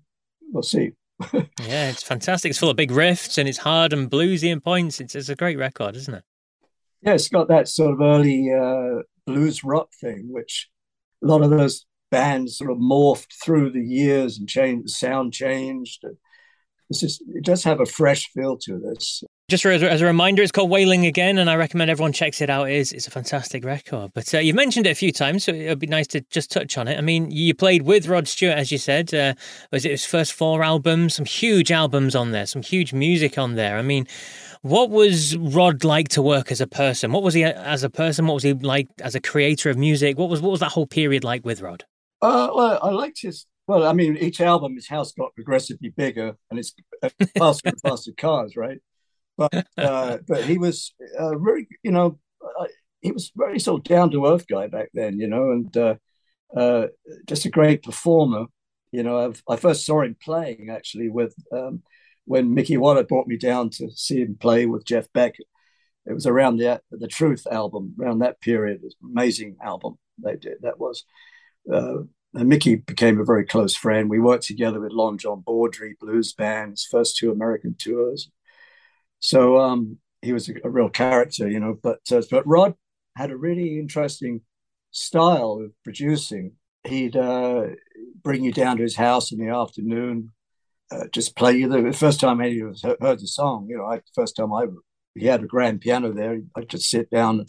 We'll 0.53 0.63
see. 0.63 0.93
yeah, 1.33 1.91
it's 1.91 2.03
fantastic. 2.03 2.51
It's 2.51 2.59
full 2.59 2.71
of 2.71 2.77
big 2.77 2.91
riffs 2.91 3.39
and 3.39 3.49
it's 3.49 3.59
hard 3.59 3.93
and 3.93 4.11
bluesy 4.11 4.51
in 4.51 4.61
points. 4.61 5.01
It's, 5.01 5.15
it's 5.15 5.29
a 5.29 5.37
great 5.37 5.59
record, 5.59 5.97
isn't 5.97 6.15
it? 6.15 6.25
Yeah, 7.03 7.15
it's 7.15 7.29
got 7.29 7.49
that 7.49 7.69
sort 7.69 7.93
of 7.93 8.01
early 8.01 8.53
uh, 8.53 9.03
blues 9.27 9.65
rock 9.65 9.91
thing, 10.01 10.27
which 10.31 10.69
a 11.23 11.27
lot 11.27 11.43
of 11.43 11.51
those 11.51 11.87
bands 12.11 12.59
sort 12.59 12.71
of 12.71 12.79
morphed 12.79 13.33
through 13.45 13.71
the 13.71 13.85
years 13.85 14.39
and 14.39 14.49
changed, 14.49 14.87
the 14.87 14.91
sound 14.91 15.33
changed. 15.33 16.05
It's 16.89 17.01
just, 17.01 17.23
it 17.29 17.45
does 17.45 17.65
have 17.65 17.81
a 17.81 17.87
fresh 17.87 18.31
feel 18.33 18.57
to 18.59 18.79
this. 18.79 19.25
Just 19.49 19.65
as, 19.65 19.83
as, 19.83 20.01
a 20.01 20.07
reminder, 20.07 20.43
it's 20.43 20.51
called 20.51 20.71
Wailing 20.71 21.07
Again, 21.07 21.39
and 21.39 21.49
I 21.49 21.55
recommend 21.55 21.89
everyone 21.89 22.13
checks 22.13 22.41
it 22.41 22.51
out. 22.51 22.69
It 22.69 22.75
is 22.75 22.91
it's 22.93 23.07
a 23.07 23.13
fantastic 23.13 23.65
record. 23.65 24.11
But 24.13 24.35
uh, 24.35 24.39
you've 24.39 24.57
mentioned 24.57 24.87
it 24.87 24.91
a 24.91 24.97
few 24.97 25.13
times, 25.13 25.45
so 25.45 25.53
it'd 25.53 25.79
be 25.79 25.87
nice 25.87 26.09
to 26.09 26.21
just 26.31 26.51
touch 26.51 26.77
on 26.77 26.89
it. 26.89 26.99
I 26.99 27.01
mean, 27.01 27.31
you 27.31 27.55
played 27.55 27.83
with 27.83 28.09
Rod 28.09 28.27
Stewart, 28.27 28.59
as 28.59 28.73
you 28.73 28.79
said. 28.79 29.15
Uh, 29.15 29.35
was 29.71 29.85
it 29.85 29.93
his 29.93 30.05
first 30.05 30.33
four 30.33 30.65
albums? 30.65 31.15
Some 31.15 31.27
huge 31.27 31.71
albums 31.71 32.17
on 32.17 32.33
there, 32.33 32.45
some 32.45 32.63
huge 32.63 32.93
music 32.93 33.39
on 33.39 33.55
there. 33.55 33.79
I 33.79 33.83
mean, 33.83 34.09
what 34.63 34.91
was 34.91 35.37
Rod 35.37 35.85
like 35.85 36.09
to 36.09 36.23
work 36.23 36.51
as 36.51 36.61
a 36.61 36.67
person? 36.67 37.13
What 37.13 37.23
was 37.23 37.35
he 37.35 37.45
as 37.45 37.85
a 37.85 37.91
person? 37.91 38.27
What 38.27 38.35
was 38.35 38.43
he 38.43 38.53
like 38.53 38.89
as 39.01 39.15
a 39.15 39.21
creator 39.21 39.71
of 39.71 39.79
music? 39.79 40.19
What 40.19 40.29
was 40.29 40.41
what 40.41 40.51
was 40.51 40.61
that 40.61 40.73
whole 40.73 40.87
period 40.87 41.23
like 41.23 41.45
with 41.45 41.61
Rod? 41.61 41.85
Uh, 42.21 42.49
well, 42.53 42.81
I 42.83 42.91
liked 42.91 43.23
his. 43.23 43.47
Well, 43.67 43.85
I 43.85 43.93
mean, 43.93 44.17
each 44.17 44.41
album, 44.41 44.77
his 44.77 44.89
house 44.89 45.13
got 45.13 45.35
progressively 45.35 45.89
bigger, 45.89 46.37
and 46.51 46.59
it's 46.59 46.73
faster 47.37 47.69
and 47.71 47.81
faster 47.81 48.13
cars, 48.17 48.57
right? 48.57 48.79
but 49.37 49.67
uh, 49.77 50.19
but 50.27 50.45
he 50.45 50.59
was 50.59 50.95
uh, 51.19 51.37
very, 51.39 51.69
you 51.83 51.91
know, 51.91 52.19
uh, 52.43 52.67
he 53.01 53.13
was 53.13 53.33
very 53.37 53.59
sort 53.59 53.81
of 53.81 53.85
down 53.85 54.11
to 54.11 54.27
earth 54.27 54.47
guy 54.49 54.67
back 54.67 54.89
then, 54.95 55.19
you 55.19 55.29
know, 55.29 55.51
and 55.53 55.77
uh, 55.77 55.95
uh, 56.57 56.87
just 57.27 57.45
a 57.45 57.51
great 57.51 57.83
performer. 57.83 58.47
You 58.93 59.03
know, 59.03 59.19
I've, 59.19 59.43
i 59.49 59.57
first 59.57 59.85
saw 59.85 60.03
him 60.03 60.17
playing 60.23 60.71
actually 60.71 61.09
with 61.11 61.35
um, 61.53 61.83
when 62.25 62.55
Mickey 62.55 62.77
Waller 62.77 63.05
brought 63.05 63.27
me 63.27 63.37
down 63.37 63.71
to 63.71 63.91
see 63.95 64.21
him 64.21 64.37
play 64.41 64.67
with 64.67 64.85
Jeff 64.87 65.13
Beck. 65.13 65.35
It 66.07 66.13
was 66.13 66.27
around 66.27 66.57
the 66.57 66.81
the 66.91 67.09
Truth 67.09 67.47
album, 67.51 67.95
around 68.01 68.21
that 68.21 68.41
period. 68.41 68.77
It 68.77 68.85
was 68.85 68.97
an 69.03 69.11
amazing 69.11 69.57
album 69.63 69.99
they 70.23 70.37
did. 70.37 70.59
That 70.63 70.79
was. 70.79 71.05
Uh, 71.73 72.05
and 72.37 72.49
Mickey 72.49 72.77
became 72.77 73.21
a 73.21 73.25
very 73.25 73.45
close 73.45 73.75
friend. 73.75 74.11
We 74.11 74.21
worked 74.21 74.45
together 74.45 74.81
with 74.81 74.93
Long 74.93 75.19
John 75.19 75.41
Baldry 75.41 75.97
Blues 76.01 76.33
Band's 76.33 76.85
first 76.85 77.17
two 77.17 77.31
American 77.31 77.75
tours. 77.79 78.31
So 79.19 79.59
um, 79.59 79.99
he 80.23 80.33
was 80.33 80.49
a, 80.49 80.55
a, 80.65 80.71
real 80.71 80.89
character, 80.89 81.49
you 81.49 81.59
know. 81.59 81.79
But 81.83 82.01
uh, 82.13 82.23
but 82.31 82.47
Rod 82.47 82.75
had 83.17 83.31
a 83.31 83.37
really 83.37 83.79
interesting 83.79 84.43
style 84.91 85.61
of 85.65 85.73
producing. 85.83 86.53
He'd 86.85 87.17
uh, 87.17 87.69
bring 88.23 88.45
you 88.45 88.53
down 88.53 88.77
to 88.77 88.83
his 88.83 88.97
house 88.97 89.33
in 89.33 89.39
the 89.39 89.53
afternoon, 89.53 90.33
uh, 90.91 91.07
just 91.13 91.37
play 91.37 91.57
you 91.57 91.69
the 91.69 91.93
first 91.93 92.21
time 92.21 92.41
any 92.41 92.61
of 92.61 92.71
us 92.71 92.83
heard 92.83 93.19
the 93.19 93.27
song. 93.27 93.67
You 93.69 93.79
know, 93.79 93.87
I, 93.87 94.01
first 94.15 94.37
time 94.37 94.53
I 94.53 94.67
he 95.15 95.27
had 95.27 95.43
a 95.43 95.47
grand 95.47 95.81
piano 95.81 96.13
there. 96.13 96.41
I'd 96.55 96.69
just 96.69 96.89
sit 96.89 97.11
down 97.11 97.47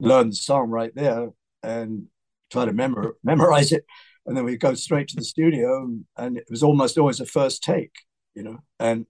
learn 0.00 0.30
the 0.30 0.36
song 0.36 0.70
right 0.70 0.94
there 0.94 1.28
and 1.62 2.06
try 2.50 2.64
to 2.64 2.72
memor- 2.72 3.16
memorize 3.22 3.72
it. 3.72 3.84
And 4.30 4.36
then 4.36 4.44
we 4.44 4.56
go 4.56 4.74
straight 4.74 5.08
to 5.08 5.16
the 5.16 5.24
studio, 5.24 5.82
and, 5.82 6.04
and 6.16 6.36
it 6.36 6.46
was 6.48 6.62
almost 6.62 6.96
always 6.96 7.18
a 7.18 7.26
first 7.26 7.64
take, 7.64 7.90
you 8.32 8.44
know. 8.44 8.58
And 8.78 9.06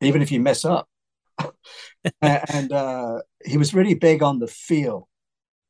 even 0.00 0.20
if 0.20 0.32
you 0.32 0.40
mess 0.40 0.64
up, 0.64 0.88
and 2.20 2.72
uh, 2.72 3.20
he 3.44 3.56
was 3.56 3.72
really 3.72 3.94
big 3.94 4.20
on 4.20 4.40
the 4.40 4.48
feel, 4.48 5.08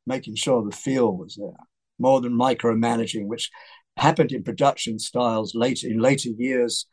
making 0.06 0.36
sure 0.36 0.64
the 0.64 0.74
feel 0.74 1.14
was 1.14 1.36
there 1.36 1.52
more 1.98 2.22
than 2.22 2.32
micromanaging, 2.32 3.26
which 3.26 3.50
happened 3.98 4.32
in 4.32 4.42
production 4.42 4.98
styles 4.98 5.54
later 5.54 5.86
in 5.86 5.98
later 5.98 6.30
years 6.30 6.86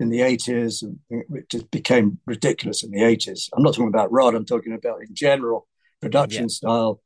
in 0.00 0.08
the 0.08 0.18
80s 0.18 0.82
and 0.82 0.98
it 1.10 1.48
just 1.48 1.70
became 1.70 2.18
ridiculous 2.26 2.82
in 2.82 2.90
the 2.90 3.02
80s. 3.02 3.48
I'm 3.56 3.62
not 3.62 3.74
talking 3.74 3.86
about 3.86 4.10
Rod, 4.10 4.34
I'm 4.34 4.44
talking 4.44 4.72
about 4.72 5.00
in 5.00 5.14
general 5.14 5.68
production 6.00 6.44
yeah. 6.44 6.48
style 6.48 7.00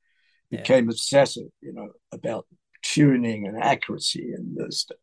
became 0.51 0.87
yeah. 0.87 0.93
obsessive, 0.93 1.49
you 1.61 1.75
know, 1.75 1.91
about 2.11 2.47
tuning 2.83 3.47
and 3.47 3.63
accuracy 3.63 4.33
and 4.33 4.57
this 4.57 4.81
stuff. 4.81 4.99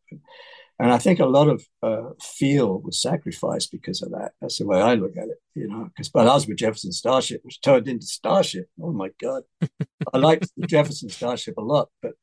And 0.80 0.90
I 0.90 0.98
think 0.98 1.20
a 1.20 1.26
lot 1.26 1.48
of 1.48 1.64
uh, 1.82 2.10
feel 2.20 2.80
was 2.80 3.00
sacrificed 3.00 3.70
because 3.70 4.02
of 4.02 4.10
that. 4.10 4.32
That's 4.40 4.58
the 4.58 4.66
way 4.66 4.80
I 4.80 4.94
look 4.94 5.16
at 5.16 5.28
it, 5.28 5.38
you 5.54 5.68
know. 5.68 5.84
Because 5.84 6.08
but 6.08 6.26
I 6.26 6.34
was 6.34 6.48
with 6.48 6.58
Jefferson 6.58 6.90
Starship, 6.90 7.42
which 7.44 7.60
turned 7.60 7.86
into 7.86 8.06
Starship. 8.06 8.68
Oh 8.82 8.92
my 8.92 9.10
God, 9.22 9.44
I 10.12 10.18
liked 10.18 10.50
the 10.56 10.66
Jefferson 10.66 11.10
Starship 11.10 11.56
a 11.58 11.62
lot. 11.62 11.90
But 12.02 12.14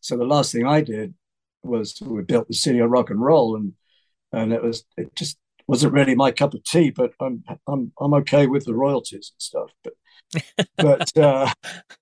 so 0.00 0.16
the 0.16 0.24
last 0.24 0.50
thing 0.50 0.66
I 0.66 0.80
did 0.80 1.14
was 1.62 1.96
we 2.00 2.22
built 2.22 2.48
the 2.48 2.54
City 2.54 2.80
of 2.80 2.90
Rock 2.90 3.10
and 3.10 3.22
Roll, 3.22 3.54
and 3.54 3.74
and 4.32 4.52
it 4.52 4.62
was 4.62 4.84
it 4.96 5.14
just 5.14 5.38
wasn't 5.68 5.92
really 5.92 6.16
my 6.16 6.32
cup 6.32 6.54
of 6.54 6.64
tea. 6.64 6.90
But 6.90 7.12
I'm 7.20 7.44
I'm 7.68 7.92
I'm 8.00 8.14
okay 8.14 8.48
with 8.48 8.64
the 8.64 8.74
royalties 8.74 9.32
and 9.34 9.40
stuff. 9.40 9.70
But 9.84 10.68
but 10.76 11.16
uh, 11.16 11.52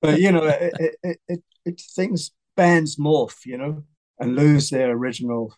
but 0.00 0.20
you 0.20 0.32
know, 0.32 0.44
it, 0.44 0.96
it, 1.02 1.18
it, 1.28 1.42
it 1.66 1.82
things 1.94 2.30
bands 2.62 2.94
morph, 2.94 3.44
you 3.44 3.58
know, 3.58 3.82
and 4.20 4.36
lose 4.36 4.70
their 4.70 4.92
original 4.92 5.52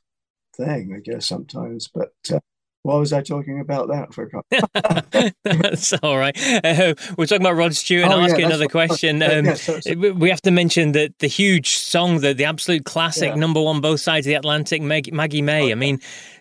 thing, 0.57 0.95
I 0.97 1.01
guess, 1.01 1.27
sometimes. 1.27 1.87
But 1.93 2.15
uh, 2.33 2.41
why 2.83 2.97
was 2.97 3.13
I 3.13 3.21
talking 3.21 3.61
about 3.61 3.89
that? 3.89 4.15
For 4.15 4.23
a 4.23 4.31
couple? 4.31 5.33
that's 5.45 5.93
all 6.03 6.17
right. 6.17 6.35
Uh, 6.65 6.95
we're 7.19 7.27
talking 7.27 7.43
about 7.43 7.57
Rod 7.57 7.75
Stewart. 7.75 8.07
Oh, 8.07 8.13
I'll 8.13 8.21
ask 8.25 8.39
you 8.39 8.47
another 8.47 8.69
question. 8.69 9.23
Um, 9.23 9.45
yeah, 9.45 9.55
so, 9.55 9.81
so. 9.81 9.95
We 9.95 10.31
have 10.31 10.41
to 10.43 10.51
mention 10.51 10.93
that 10.93 11.19
the 11.19 11.27
huge 11.27 11.77
song, 11.77 12.21
the 12.21 12.33
the 12.33 12.47
absolute 12.47 12.87
classic, 12.87 13.31
yeah. 13.31 13.35
number 13.35 13.61
one, 13.61 13.83
both 13.83 14.01
sides 14.01 14.27
of 14.27 14.31
the 14.31 14.35
Atlantic, 14.35 14.81
Mag- 14.81 15.13
Maggie 15.13 15.43
May. 15.43 15.65
Okay. 15.65 15.73
I 15.73 15.75
mean, 15.75 16.01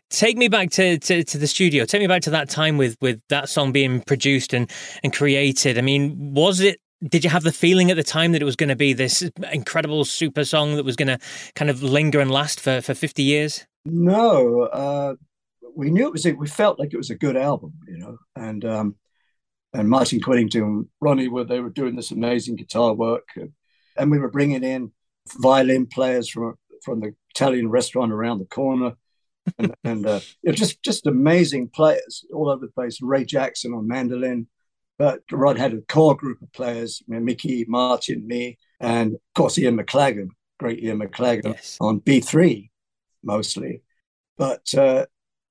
take 0.09 0.37
me 0.37 0.47
back 0.47 0.69
to, 0.71 0.97
to, 0.97 1.23
to, 1.23 1.37
the 1.37 1.47
studio. 1.47 1.85
Take 1.85 2.01
me 2.01 2.07
back 2.07 2.21
to 2.21 2.29
that 2.29 2.49
time 2.49 2.77
with 2.77 2.95
with 3.01 3.19
that 3.27 3.49
song 3.49 3.73
being 3.73 4.01
produced 4.01 4.53
and 4.53 4.71
and 5.03 5.13
created. 5.13 5.77
I 5.77 5.81
mean, 5.81 6.33
was 6.33 6.61
it? 6.61 6.79
Did 7.07 7.23
you 7.23 7.29
have 7.29 7.43
the 7.43 7.51
feeling 7.51 7.91
at 7.91 7.97
the 7.97 8.03
time 8.03 8.31
that 8.31 8.41
it 8.41 8.45
was 8.45 8.55
going 8.55 8.69
to 8.69 8.75
be 8.75 8.93
this 8.93 9.29
incredible 9.51 10.05
super 10.05 10.45
song 10.45 10.75
that 10.75 10.85
was 10.85 10.95
going 10.95 11.09
to 11.09 11.19
kind 11.55 11.69
of 11.69 11.83
linger 11.83 12.19
and 12.19 12.31
last 12.31 12.59
for, 12.59 12.81
for 12.81 12.93
50 12.93 13.23
years? 13.23 13.65
No, 13.85 14.61
uh, 14.61 15.15
we 15.75 15.89
knew 15.89 16.07
it 16.07 16.13
was. 16.13 16.25
We 16.25 16.47
felt 16.47 16.79
like 16.79 16.93
it 16.93 16.97
was 16.97 17.09
a 17.09 17.15
good 17.15 17.35
album, 17.35 17.73
you 17.87 17.97
know, 17.97 18.17
and 18.35 18.63
um, 18.63 18.95
and 19.73 19.89
Martin 19.89 20.19
Quittenton, 20.19 20.61
and 20.61 20.85
Ronnie, 21.01 21.27
were 21.27 21.43
they 21.43 21.59
were 21.59 21.69
doing 21.69 21.95
this 21.95 22.11
amazing 22.11 22.55
guitar 22.55 22.93
work, 22.93 23.27
and, 23.97 24.11
we 24.11 24.19
were 24.19 24.29
bringing 24.29 24.63
in 24.63 24.91
violin 25.39 25.87
players 25.87 26.29
from 26.29 26.55
from 26.83 26.99
the 27.01 27.15
Italian 27.31 27.69
restaurant 27.69 28.11
around 28.11 28.39
the 28.39 28.45
corner, 28.45 28.93
and, 29.57 29.75
and 29.83 30.05
uh, 30.05 30.19
just 30.51 30.81
just 30.83 31.07
amazing 31.07 31.69
players 31.69 32.25
all 32.33 32.49
over 32.49 32.65
the 32.65 32.71
place. 32.71 33.01
Ray 33.01 33.25
Jackson 33.25 33.73
on 33.73 33.87
mandolin, 33.87 34.47
but 34.97 35.21
Rod 35.31 35.57
had 35.57 35.73
a 35.73 35.81
core 35.81 36.15
group 36.15 36.41
of 36.41 36.51
players: 36.53 37.01
Mickey, 37.07 37.65
Martin, 37.67 38.27
me, 38.27 38.57
and 38.79 39.13
of 39.13 39.21
course 39.35 39.57
Ian 39.57 39.77
McLagan, 39.77 40.29
great 40.59 40.83
Ian 40.83 40.99
McLagan 40.99 41.53
yes. 41.53 41.77
on 41.79 41.99
B 41.99 42.19
three 42.19 42.71
mostly. 43.23 43.81
But 44.37 44.73
uh, 44.75 45.05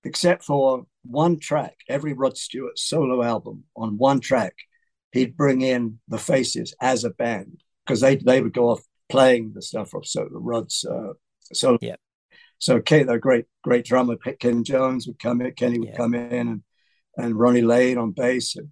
except 0.05 0.45
for 0.45 0.87
one 1.05 1.39
track, 1.39 1.77
every 1.89 2.13
Rod 2.13 2.37
Stewart 2.37 2.79
solo 2.79 3.23
album, 3.23 3.65
on 3.77 3.99
one 3.99 4.21
track, 4.21 4.55
he'd 5.13 5.37
bring 5.37 5.63
in 5.63 5.99
the 6.09 6.19
Faces 6.19 6.75
as 6.81 7.05
a 7.05 7.11
band 7.11 7.63
because 7.85 8.01
they 8.01 8.17
they 8.17 8.41
would 8.41 8.53
go 8.53 8.71
off 8.71 8.83
playing 9.09 9.53
the 9.55 9.63
stuff 9.63 9.95
of 9.95 10.07
so 10.07 10.29
Rod's 10.31 10.85
uh, 10.85 11.15
solo. 11.53 11.79
Yeah. 11.81 11.97
So 12.59 12.81
Kate, 12.81 13.07
the 13.07 13.19
great 13.19 13.47
great 13.63 13.85
drummer 13.85 14.17
Ken 14.17 14.63
Jones 14.65 15.07
would 15.07 15.19
come 15.19 15.41
in, 15.41 15.53
Kenny 15.53 15.79
would 15.79 15.91
yeah. 15.91 15.97
come 15.97 16.15
in, 16.15 16.49
and 16.49 16.63
and 17.17 17.39
Ronnie 17.39 17.63
Lane 17.63 17.99
on 17.99 18.13
bass, 18.13 18.57
and, 18.57 18.69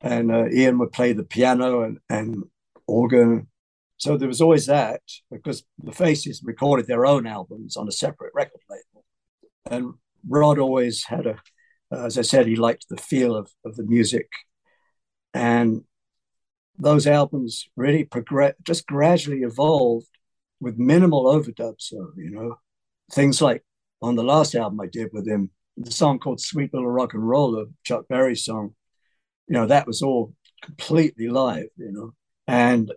and 0.00 0.30
uh, 0.30 0.48
Ian 0.48 0.78
would 0.78 0.92
play 0.92 1.12
the 1.12 1.24
piano 1.24 1.82
and 1.82 1.98
and 2.08 2.44
organ. 2.86 3.48
So 3.96 4.16
there 4.16 4.28
was 4.28 4.40
always 4.40 4.66
that 4.66 5.02
because 5.30 5.64
the 5.82 5.92
Faces 5.92 6.40
recorded 6.44 6.86
their 6.86 7.04
own 7.04 7.26
albums 7.26 7.76
on 7.76 7.88
a 7.88 7.92
separate 7.92 8.32
record 8.34 8.60
label, 8.70 9.04
and 9.70 9.94
Rod 10.26 10.58
always 10.58 11.04
had 11.04 11.26
a, 11.26 11.36
uh, 11.92 12.06
as 12.06 12.16
I 12.16 12.22
said, 12.22 12.46
he 12.46 12.56
liked 12.56 12.86
the 12.88 12.96
feel 12.96 13.36
of 13.36 13.50
of 13.64 13.76
the 13.76 13.84
music, 13.84 14.28
and 15.34 15.82
those 16.78 17.06
albums 17.06 17.68
really 17.76 18.04
progress, 18.04 18.54
just 18.62 18.86
gradually 18.86 19.42
evolved 19.42 20.08
with 20.60 20.78
minimal 20.78 21.24
overdubs. 21.24 21.82
So, 21.82 22.12
you 22.16 22.30
know, 22.30 22.58
things 23.12 23.42
like 23.42 23.64
on 24.00 24.16
the 24.16 24.24
last 24.24 24.54
album 24.54 24.80
I 24.80 24.86
did 24.86 25.08
with 25.12 25.26
him, 25.26 25.50
the 25.76 25.90
song 25.90 26.18
called 26.18 26.40
Sweet 26.40 26.72
Little 26.72 26.90
Rock 26.90 27.14
and 27.14 27.28
Roller, 27.28 27.66
Chuck 27.84 28.06
Berry 28.08 28.36
song, 28.36 28.74
you 29.48 29.54
know, 29.54 29.66
that 29.66 29.86
was 29.86 30.02
all 30.02 30.34
completely 30.62 31.28
live, 31.28 31.68
you 31.76 31.92
know. 31.92 32.12
And 32.46 32.92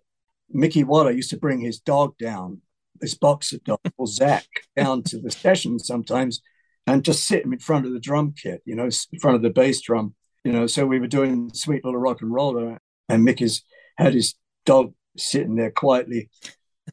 Mickey 0.50 0.84
Waller 0.84 1.12
used 1.12 1.30
to 1.32 1.38
bring 1.38 1.60
his 1.60 1.80
dog 1.80 2.18
down, 2.18 2.62
this 3.00 3.16
boxer 3.16 3.58
dog 3.60 3.80
called 3.96 4.10
Zach, 4.10 4.48
down 4.76 5.04
to 5.04 5.20
the 5.20 5.32
session 5.32 5.80
sometimes 5.80 6.42
and 6.88 7.06
just 7.06 7.26
sit 7.26 7.46
him 7.46 7.54
in 7.54 7.60
front 7.60 7.86
of 7.86 7.94
the 7.94 8.00
drum 8.00 8.34
kit, 8.34 8.62
you 8.66 8.76
know, 8.76 8.86
in 8.86 9.20
front 9.20 9.36
of 9.36 9.42
the 9.42 9.50
bass 9.50 9.82
drum. 9.82 10.16
You 10.44 10.52
know, 10.52 10.68
so 10.68 10.86
we 10.86 11.00
were 11.00 11.08
doing 11.08 11.52
Sweet 11.54 11.86
Little 11.86 12.00
Rock 12.00 12.22
and 12.22 12.34
Roller, 12.34 12.80
and 13.08 13.24
Mickey's 13.24 13.64
had 13.98 14.14
his 14.14 14.36
dog 14.66 14.94
sitting 15.18 15.56
there 15.56 15.72
quietly. 15.72 16.30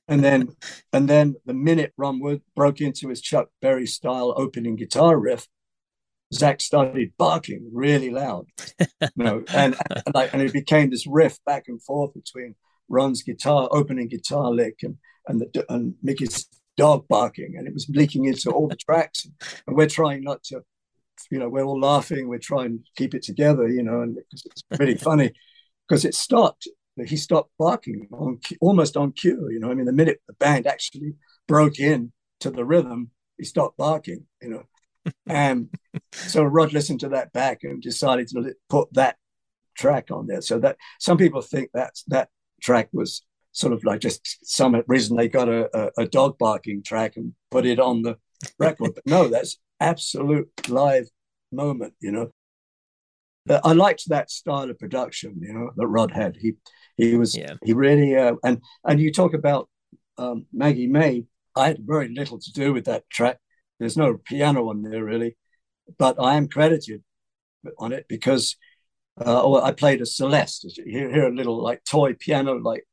And 0.06 0.22
then, 0.22 0.50
and 0.92 1.08
then 1.08 1.36
the 1.46 1.54
minute 1.54 1.94
Ron 1.96 2.20
Wood 2.20 2.42
broke 2.54 2.80
into 2.80 3.08
his 3.08 3.22
Chuck 3.22 3.48
Berry 3.62 3.86
style 3.86 4.34
opening 4.36 4.76
guitar 4.76 5.18
riff, 5.18 5.48
Zach 6.32 6.60
started 6.60 7.12
barking 7.18 7.70
really 7.72 8.10
loud, 8.10 8.46
you 9.00 9.08
know, 9.16 9.44
and, 9.54 9.76
and 9.90 10.14
like, 10.14 10.32
and 10.32 10.42
it 10.42 10.52
became 10.52 10.90
this 10.90 11.06
riff 11.06 11.38
back 11.46 11.64
and 11.68 11.82
forth 11.82 12.12
between 12.14 12.54
Ron's 12.88 13.22
guitar 13.22 13.68
opening 13.70 14.08
guitar 14.08 14.50
lick 14.50 14.78
and 14.82 14.96
and 15.26 15.40
the 15.40 15.64
and 15.68 15.94
Mickey's 16.02 16.46
dog 16.76 17.06
barking, 17.08 17.54
and 17.56 17.66
it 17.66 17.74
was 17.74 17.88
leaking 17.88 18.24
into 18.24 18.50
all 18.50 18.68
the 18.68 18.76
tracks. 18.76 19.26
And 19.66 19.76
we're 19.76 19.88
trying 19.88 20.22
not 20.22 20.42
to, 20.44 20.62
you 21.30 21.38
know, 21.38 21.48
we're 21.48 21.64
all 21.64 21.80
laughing. 21.80 22.28
We're 22.28 22.38
trying 22.38 22.78
to 22.78 22.84
keep 22.96 23.14
it 23.14 23.22
together, 23.22 23.68
you 23.68 23.82
know, 23.82 24.00
and 24.00 24.18
it's 24.32 24.62
pretty 24.74 24.94
funny 24.94 25.32
because 25.86 26.04
it 26.04 26.14
stopped 26.14 26.68
he 27.06 27.16
stopped 27.16 27.52
barking 27.58 28.08
on 28.12 28.40
almost 28.60 28.96
on 28.96 29.12
cue. 29.12 29.48
You 29.50 29.60
know, 29.60 29.70
I 29.70 29.74
mean, 29.74 29.86
the 29.86 29.92
minute 29.92 30.20
the 30.26 30.34
band 30.34 30.66
actually 30.66 31.14
broke 31.46 31.78
in 31.78 32.12
to 32.40 32.50
the 32.50 32.64
rhythm, 32.64 33.10
he 33.36 33.44
stopped 33.44 33.76
barking. 33.76 34.26
You 34.42 34.50
know, 34.50 34.62
and 35.26 35.68
so 36.12 36.42
Rod 36.42 36.72
listened 36.72 37.00
to 37.00 37.08
that 37.10 37.32
back 37.32 37.60
and 37.62 37.82
decided 37.82 38.28
to 38.28 38.54
put 38.68 38.92
that 38.94 39.16
track 39.76 40.10
on 40.10 40.26
there. 40.26 40.42
So 40.42 40.58
that 40.60 40.76
some 40.98 41.16
people 41.16 41.40
think 41.40 41.70
that 41.74 41.94
that 42.08 42.28
track 42.62 42.88
was 42.92 43.22
sort 43.52 43.72
of 43.72 43.82
like 43.84 44.00
just 44.00 44.38
some 44.42 44.80
reason 44.86 45.16
they 45.16 45.28
got 45.28 45.48
a, 45.48 45.68
a, 45.76 46.02
a 46.02 46.06
dog 46.06 46.38
barking 46.38 46.82
track 46.82 47.16
and 47.16 47.32
put 47.50 47.66
it 47.66 47.80
on 47.80 48.02
the 48.02 48.16
record. 48.58 48.92
but 48.94 49.06
no, 49.06 49.28
that's 49.28 49.58
absolute 49.80 50.48
live 50.68 51.08
moment. 51.52 51.94
You 52.00 52.12
know, 52.12 52.30
But 53.46 53.62
I 53.64 53.72
liked 53.72 54.08
that 54.08 54.30
style 54.30 54.70
of 54.70 54.78
production. 54.78 55.36
You 55.40 55.52
know, 55.52 55.70
that 55.76 55.86
Rod 55.86 56.12
had. 56.12 56.36
He 56.36 56.54
he 56.96 57.16
was 57.16 57.36
yeah. 57.36 57.54
he 57.64 57.72
really 57.72 58.16
uh, 58.16 58.34
and 58.44 58.60
and 58.84 59.00
you 59.00 59.12
talk 59.12 59.34
about 59.34 59.68
um, 60.18 60.46
Maggie 60.52 60.86
May. 60.86 61.24
I 61.56 61.68
had 61.68 61.78
very 61.80 62.08
little 62.08 62.38
to 62.38 62.52
do 62.52 62.72
with 62.72 62.84
that 62.84 63.08
track. 63.10 63.38
There's 63.78 63.96
no 63.96 64.16
piano 64.16 64.68
on 64.68 64.82
there 64.82 65.04
really, 65.04 65.36
but 65.98 66.16
I 66.20 66.34
am 66.36 66.48
credited 66.48 67.02
on 67.78 67.92
it 67.92 68.06
because 68.08 68.56
uh, 69.20 69.42
oh, 69.42 69.60
I 69.60 69.72
played 69.72 70.00
a 70.00 70.06
Celeste. 70.06 70.76
You 70.78 70.84
hear, 70.86 71.10
hear 71.10 71.28
a 71.28 71.34
little 71.34 71.60
like 71.62 71.84
toy 71.84 72.14
piano 72.14 72.54
like 72.54 72.84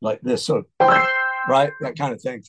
like 0.00 0.20
this 0.20 0.44
sort 0.44 0.64
of 0.80 0.86
right 1.48 1.70
that 1.80 1.96
kind 1.96 2.12
of 2.12 2.20
thing, 2.20 2.42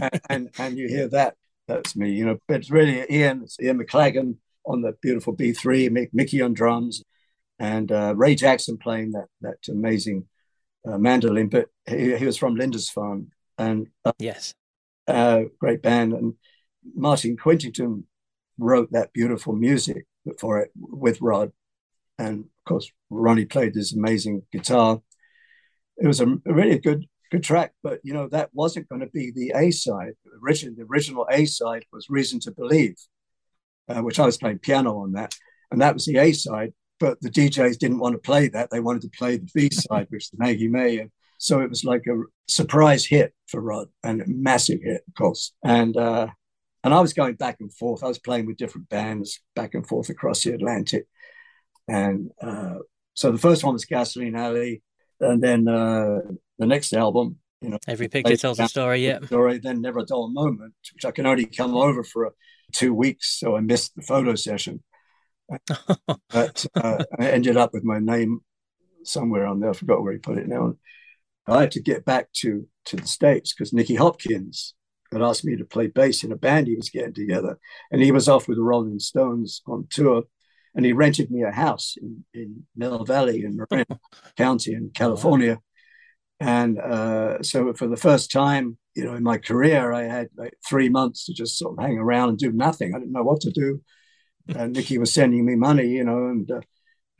and, 0.00 0.20
and, 0.28 0.50
and 0.58 0.78
you 0.78 0.88
hear 0.88 1.08
that. 1.08 1.34
That's 1.68 1.96
me, 1.96 2.10
you 2.10 2.24
know. 2.24 2.38
But 2.46 2.60
it's 2.60 2.70
really 2.70 3.04
Ian, 3.10 3.42
it's 3.42 3.58
Ian 3.60 3.78
McLagan 3.78 4.36
on 4.64 4.82
the 4.82 4.94
beautiful 5.02 5.34
B3, 5.34 6.08
Mickey 6.12 6.42
on 6.42 6.54
drums, 6.54 7.02
and 7.58 7.90
uh, 7.90 8.14
Ray 8.16 8.34
Jackson 8.34 8.78
playing 8.78 9.12
that 9.12 9.26
that 9.40 9.68
amazing 9.68 10.26
uh, 10.86 10.98
mandolin, 10.98 11.48
but 11.48 11.66
he, 11.88 12.16
he, 12.16 12.24
was 12.24 12.36
from 12.36 12.56
Lindisfarne, 12.56 13.28
and 13.58 13.88
uh, 14.04 14.12
yes, 14.18 14.54
uh, 15.08 15.42
great 15.58 15.82
band. 15.82 16.12
And 16.12 16.34
Martin 16.94 17.36
Quittenton 17.36 18.04
wrote 18.58 18.90
that 18.92 19.12
beautiful 19.12 19.54
music 19.54 20.06
for 20.38 20.60
it 20.60 20.70
with 20.76 21.20
Rod, 21.20 21.52
and 22.18 22.40
of 22.40 22.64
course 22.66 22.90
Ronnie 23.10 23.44
played 23.44 23.74
this 23.74 23.94
amazing 23.94 24.42
guitar. 24.52 25.00
It 25.98 26.06
was 26.06 26.20
a, 26.20 26.26
really 26.44 26.78
good 26.78 27.06
good 27.30 27.42
track, 27.42 27.72
but 27.82 28.00
you 28.02 28.12
know 28.14 28.28
that 28.28 28.50
wasn't 28.52 28.88
going 28.88 29.00
to 29.00 29.08
be 29.08 29.30
the 29.30 29.52
A 29.54 29.70
side. 29.70 30.14
Originally, 30.42 30.76
the 30.76 30.84
original 30.84 31.26
A 31.30 31.44
side 31.46 31.84
was 31.92 32.10
"Reason 32.10 32.40
to 32.40 32.50
Believe," 32.50 32.96
uh, 33.88 34.00
which 34.02 34.18
I 34.18 34.26
was 34.26 34.38
playing 34.38 34.60
piano 34.60 34.98
on 34.98 35.12
that, 35.12 35.34
and 35.70 35.80
that 35.80 35.94
was 35.94 36.06
the 36.06 36.18
A 36.18 36.32
side 36.32 36.72
but 36.98 37.20
the 37.20 37.30
DJs 37.30 37.78
didn't 37.78 37.98
want 37.98 38.14
to 38.14 38.18
play 38.18 38.48
that. 38.48 38.70
They 38.70 38.80
wanted 38.80 39.02
to 39.02 39.18
play 39.18 39.36
the 39.36 39.50
B 39.54 39.70
side, 39.70 40.06
which 40.10 40.24
is 40.24 40.38
Maggie 40.38 40.68
May. 40.68 40.98
And 40.98 41.10
so 41.38 41.60
it 41.60 41.68
was 41.68 41.84
like 41.84 42.04
a 42.06 42.22
surprise 42.48 43.04
hit 43.04 43.34
for 43.46 43.60
Rod 43.60 43.88
and 44.02 44.22
a 44.22 44.26
massive 44.26 44.80
hit, 44.82 45.02
of 45.06 45.14
course. 45.14 45.52
And 45.64 45.96
uh, 45.96 46.28
and 46.86 46.94
I 46.94 47.00
was 47.00 47.12
going 47.12 47.34
back 47.34 47.56
and 47.60 47.72
forth. 47.72 48.04
I 48.04 48.08
was 48.08 48.18
playing 48.18 48.46
with 48.46 48.56
different 48.56 48.88
bands 48.88 49.40
back 49.56 49.74
and 49.74 49.86
forth 49.86 50.08
across 50.08 50.44
the 50.44 50.52
Atlantic. 50.52 51.06
And 51.88 52.30
uh, 52.40 52.76
so 53.14 53.32
the 53.32 53.38
first 53.38 53.64
one 53.64 53.72
was 53.72 53.84
Gasoline 53.84 54.36
Alley, 54.36 54.82
and 55.20 55.42
then 55.42 55.66
uh, 55.66 56.20
the 56.58 56.66
next 56.66 56.92
album, 56.92 57.38
you 57.60 57.70
know, 57.70 57.78
every 57.88 58.08
picture 58.08 58.36
tells 58.36 58.60
a 58.60 58.68
story. 58.68 59.04
Yeah, 59.04 59.20
story. 59.20 59.58
Then 59.58 59.80
Never 59.80 59.98
a 59.98 60.06
Dull 60.06 60.30
Moment, 60.30 60.74
which 60.94 61.04
I 61.04 61.10
can 61.10 61.26
only 61.26 61.46
come 61.46 61.74
over 61.74 62.04
for 62.04 62.32
two 62.72 62.94
weeks, 62.94 63.38
so 63.38 63.56
I 63.56 63.60
missed 63.60 63.94
the 63.96 64.02
photo 64.02 64.34
session 64.34 64.82
but 66.30 66.66
uh, 66.74 67.04
I 67.18 67.30
ended 67.30 67.56
up 67.56 67.72
with 67.72 67.84
my 67.84 67.98
name 67.98 68.40
somewhere 69.04 69.46
on 69.46 69.60
there. 69.60 69.70
I 69.70 69.74
forgot 69.74 70.02
where 70.02 70.12
he 70.12 70.18
put 70.18 70.38
it 70.38 70.48
now. 70.48 70.74
I 71.46 71.62
had 71.62 71.70
to 71.72 71.82
get 71.82 72.04
back 72.04 72.32
to 72.40 72.66
to 72.86 72.96
the 72.96 73.06
states 73.06 73.52
because 73.52 73.72
Nicky 73.72 73.96
Hopkins 73.96 74.74
had 75.12 75.22
asked 75.22 75.44
me 75.44 75.56
to 75.56 75.64
play 75.64 75.86
bass 75.86 76.24
in 76.24 76.32
a 76.32 76.36
band 76.36 76.66
he 76.66 76.76
was 76.76 76.90
getting 76.90 77.14
together, 77.14 77.58
and 77.90 78.02
he 78.02 78.12
was 78.12 78.28
off 78.28 78.48
with 78.48 78.58
the 78.58 78.64
Rolling 78.64 78.98
Stones 78.98 79.62
on 79.66 79.86
tour, 79.90 80.24
and 80.74 80.84
he 80.84 80.92
rented 80.92 81.30
me 81.30 81.42
a 81.42 81.52
house 81.52 81.96
in 82.00 82.24
in 82.34 82.66
Mill 82.76 83.04
Valley 83.04 83.44
in 83.44 83.56
Marin 83.56 83.86
County 84.36 84.72
in 84.72 84.90
California. 84.94 85.60
And 86.38 86.78
uh, 86.78 87.42
so 87.42 87.72
for 87.72 87.86
the 87.86 87.96
first 87.96 88.30
time, 88.30 88.76
you 88.94 89.04
know, 89.04 89.14
in 89.14 89.22
my 89.22 89.38
career, 89.38 89.92
I 89.92 90.02
had 90.02 90.28
like 90.36 90.54
three 90.68 90.90
months 90.90 91.24
to 91.26 91.32
just 91.32 91.56
sort 91.56 91.78
of 91.78 91.84
hang 91.84 91.98
around 91.98 92.28
and 92.28 92.38
do 92.38 92.52
nothing. 92.52 92.94
I 92.94 92.98
didn't 92.98 93.12
know 93.12 93.22
what 93.22 93.40
to 93.42 93.50
do 93.50 93.80
and 94.48 94.72
Nicky 94.72 94.98
was 94.98 95.12
sending 95.12 95.44
me 95.44 95.56
money, 95.56 95.88
you 95.88 96.04
know, 96.04 96.26
and 96.26 96.50
uh, 96.50 96.60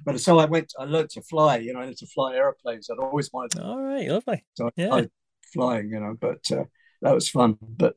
but 0.05 0.21
so 0.21 0.39
I 0.39 0.45
went. 0.45 0.73
I 0.79 0.85
learned 0.85 1.11
to 1.11 1.23
fly. 1.23 1.59
You 1.59 1.73
know, 1.73 1.81
I 1.81 1.85
learned 1.85 1.97
to 1.99 2.07
fly 2.07 2.35
airplanes. 2.35 2.89
I'd 2.91 2.99
always 2.99 3.31
wanted. 3.33 3.57
To, 3.57 3.65
All 3.65 3.81
right, 3.81 4.09
lovely. 4.09 4.45
So 4.55 4.71
yeah. 4.77 4.95
I, 4.95 5.07
flying, 5.53 5.91
you 5.91 6.01
know, 6.01 6.15
but 6.21 6.51
uh, 6.53 6.65
that 7.03 7.15
was 7.15 7.29
fun. 7.29 7.59
But 7.61 7.97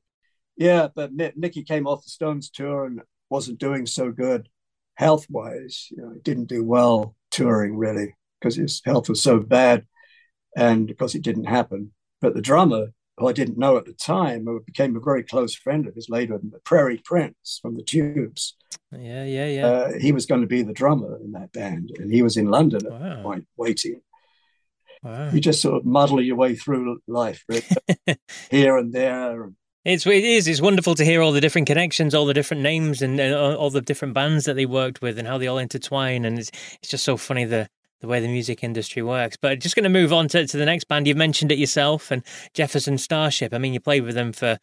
yeah, 0.58 0.88
but 0.94 1.14
Nicky 1.14 1.64
came 1.64 1.88
off 1.88 2.04
the 2.04 2.10
Stones 2.10 2.50
tour 2.50 2.86
and 2.86 3.02
wasn't 3.30 3.60
doing 3.60 3.86
so 3.86 4.12
good 4.12 4.50
health 4.96 5.26
wise. 5.30 5.88
You 5.92 6.02
know, 6.02 6.12
he 6.14 6.20
didn't 6.20 6.50
do 6.50 6.64
well 6.64 7.16
touring 7.32 7.78
really 7.78 8.16
because 8.40 8.56
his 8.56 8.82
health 8.86 9.10
was 9.10 9.22
so 9.22 9.40
bad, 9.40 9.86
and 10.56 10.88
because 10.88 11.16
it 11.16 11.24
didn't 11.24 11.46
happen. 11.46 11.92
But 12.22 12.34
the 12.34 12.42
drummer 12.42 12.88
who 13.20 13.28
I 13.28 13.34
didn't 13.34 13.58
know 13.58 13.78
at 13.78 13.86
the 13.86 13.94
time, 13.94 14.46
who 14.46 14.62
became 14.62 14.96
a 14.96 15.02
very 15.02 15.24
close 15.24 15.54
friend 15.54 15.86
of 15.88 15.96
his 15.96 16.10
later, 16.10 16.40
the 16.42 16.60
Prairie 16.60 17.02
Prince 17.04 17.60
from 17.62 17.76
the 17.76 17.84
Tubes. 17.84 18.56
Yeah, 18.92 19.26
yeah, 19.26 19.46
yeah. 19.46 19.66
Uh, 19.66 19.92
he 20.00 20.12
was 20.12 20.26
going 20.26 20.42
to 20.42 20.48
be 20.48 20.62
the 20.62 20.74
drummer 20.74 21.20
in 21.22 21.34
that 21.34 21.52
band, 21.52 21.92
and 22.00 22.12
he 22.12 22.22
was 22.22 22.38
in 22.38 22.50
London 22.50 22.86
at 22.86 22.92
wow. 22.92 23.22
point, 23.22 23.46
waiting. 23.58 24.02
Wow. 25.04 25.30
You 25.32 25.40
just 25.40 25.62
sort 25.62 25.76
of 25.76 25.86
muddle 25.86 26.22
your 26.22 26.36
way 26.36 26.56
through 26.56 27.00
life, 27.08 27.44
right? 27.48 28.20
here 28.52 28.78
and 28.78 28.94
there. 28.94 29.52
It's 29.86 30.06
it 30.06 30.26
is. 30.26 30.48
It's 30.48 30.62
wonderful 30.62 30.96
to 30.96 31.06
hear 31.06 31.22
all 31.22 31.32
the 31.32 31.40
different 31.40 31.68
connections, 31.68 32.14
all 32.14 32.26
the 32.26 32.34
different 32.34 32.64
names, 32.64 33.02
and, 33.02 33.18
and 33.20 33.34
all 33.34 33.70
the 33.70 33.82
different 33.82 34.14
bands 34.14 34.46
that 34.46 34.56
they 34.56 34.66
worked 34.66 35.02
with, 35.02 35.18
and 35.18 35.28
how 35.28 35.38
they 35.38 35.48
all 35.48 35.58
intertwine. 35.58 36.26
And 36.26 36.38
it's 36.38 36.52
it's 36.82 36.90
just 36.90 37.06
so 37.06 37.16
funny 37.16 37.46
the 37.46 37.70
the 38.02 38.08
way 38.08 38.20
the 38.20 38.28
music 38.28 38.64
industry 38.64 39.02
works. 39.02 39.38
But 39.38 39.60
just 39.60 39.76
going 39.76 39.84
to 39.84 39.90
move 39.90 40.14
on 40.14 40.28
to, 40.30 40.48
to 40.48 40.58
the 40.58 40.66
next 40.66 40.86
band. 40.86 41.08
You've 41.08 41.18
mentioned 41.18 41.52
it 41.52 41.58
yourself 41.58 42.12
and 42.12 42.24
Jefferson 42.54 42.98
Starship. 42.98 43.54
I 43.54 43.58
mean, 43.58 43.74
you 43.74 43.80
played 43.80 44.04
with 44.04 44.16
them 44.16 44.32
for 44.32 44.58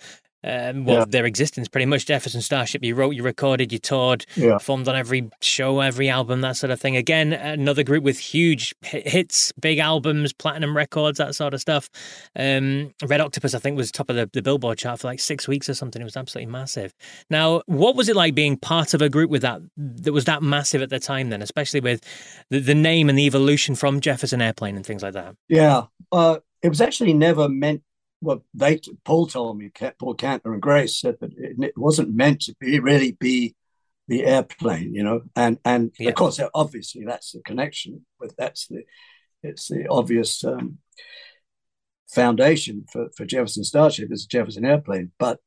um, 0.44 0.84
well, 0.84 0.98
yeah. 0.98 1.04
their 1.08 1.26
existence 1.26 1.68
pretty 1.68 1.86
much. 1.86 2.06
Jefferson 2.06 2.40
Starship, 2.40 2.84
you 2.84 2.94
wrote, 2.94 3.14
you 3.14 3.22
recorded, 3.22 3.72
you 3.72 3.78
toured, 3.78 4.26
yeah. 4.36 4.54
performed 4.54 4.88
on 4.88 4.96
every 4.96 5.28
show, 5.40 5.80
every 5.80 6.08
album, 6.08 6.40
that 6.42 6.56
sort 6.56 6.70
of 6.70 6.80
thing. 6.80 6.96
Again, 6.96 7.32
another 7.32 7.82
group 7.82 8.04
with 8.04 8.18
huge 8.18 8.74
hits, 8.82 9.52
big 9.52 9.78
albums, 9.78 10.32
platinum 10.32 10.76
records, 10.76 11.18
that 11.18 11.34
sort 11.34 11.54
of 11.54 11.60
stuff. 11.60 11.88
Um, 12.36 12.94
Red 13.04 13.20
Octopus, 13.20 13.54
I 13.54 13.58
think, 13.58 13.76
was 13.76 13.90
top 13.90 14.10
of 14.10 14.16
the, 14.16 14.30
the 14.32 14.42
Billboard 14.42 14.78
chart 14.78 15.00
for 15.00 15.08
like 15.08 15.20
six 15.20 15.48
weeks 15.48 15.68
or 15.68 15.74
something. 15.74 16.00
It 16.00 16.04
was 16.04 16.16
absolutely 16.16 16.52
massive. 16.52 16.94
Now, 17.30 17.62
what 17.66 17.96
was 17.96 18.08
it 18.08 18.16
like 18.16 18.34
being 18.34 18.56
part 18.56 18.94
of 18.94 19.02
a 19.02 19.08
group 19.08 19.30
with 19.30 19.42
that 19.42 19.60
that 19.76 20.12
was 20.12 20.26
that 20.26 20.42
massive 20.42 20.82
at 20.82 20.90
the 20.90 21.00
time? 21.00 21.30
Then, 21.30 21.42
especially 21.42 21.80
with 21.80 22.02
the, 22.50 22.60
the 22.60 22.74
name 22.74 23.08
and 23.08 23.18
the 23.18 23.26
evolution 23.26 23.74
from 23.74 24.00
Jefferson 24.00 24.40
Airplane 24.40 24.76
and 24.76 24.86
things 24.86 25.02
like 25.02 25.14
that. 25.14 25.34
Yeah, 25.48 25.84
uh, 26.12 26.38
it 26.62 26.68
was 26.68 26.80
actually 26.80 27.14
never 27.14 27.48
meant 27.48 27.82
well, 28.26 28.44
they 28.54 28.80
Paul 29.04 29.28
told 29.28 29.56
me, 29.56 29.70
Paul 30.00 30.16
Kantner 30.16 30.52
and 30.52 30.60
Grace 30.60 30.98
said 30.98 31.14
that 31.20 31.30
it, 31.38 31.56
it 31.60 31.78
wasn't 31.78 32.12
meant 32.12 32.40
to 32.42 32.56
be 32.58 32.80
really 32.80 33.12
be 33.12 33.54
the 34.08 34.24
airplane, 34.24 34.92
you 34.94 35.04
know, 35.04 35.22
and 35.36 35.60
and 35.64 35.92
yeah. 35.96 36.08
of 36.08 36.16
course, 36.16 36.40
obviously, 36.52 37.04
that's 37.04 37.30
the 37.30 37.40
connection, 37.42 38.04
but 38.18 38.32
that's 38.36 38.66
the 38.66 38.82
it's 39.44 39.68
the 39.68 39.86
obvious 39.88 40.42
um, 40.42 40.78
foundation 42.10 42.84
for 42.92 43.10
for 43.16 43.24
Jefferson 43.24 43.62
Starship 43.62 44.10
is 44.10 44.26
Jefferson 44.26 44.64
Airplane. 44.64 45.12
But 45.20 45.38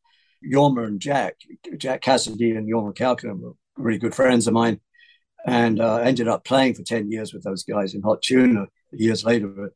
Jorma 0.41 0.87
and 0.87 1.01
Jack, 1.01 1.35
Jack 1.75 2.01
Casady 2.01 2.57
and 2.57 2.71
Jorma 2.71 2.95
Kaukonen 2.95 3.41
were 3.41 3.55
really 3.75 3.99
good 3.99 4.15
friends 4.15 4.47
of 4.47 4.53
mine, 4.53 4.79
and 5.45 5.81
uh, 5.81 5.97
ended 5.97 6.29
up 6.29 6.45
playing 6.45 6.75
for 6.75 6.83
ten 6.83 7.11
years 7.11 7.33
with 7.33 7.43
those 7.43 7.65
guys 7.65 7.93
in 7.93 8.03
Hot 8.03 8.21
Tuna 8.21 8.67
years 8.93 9.25
later 9.25 9.73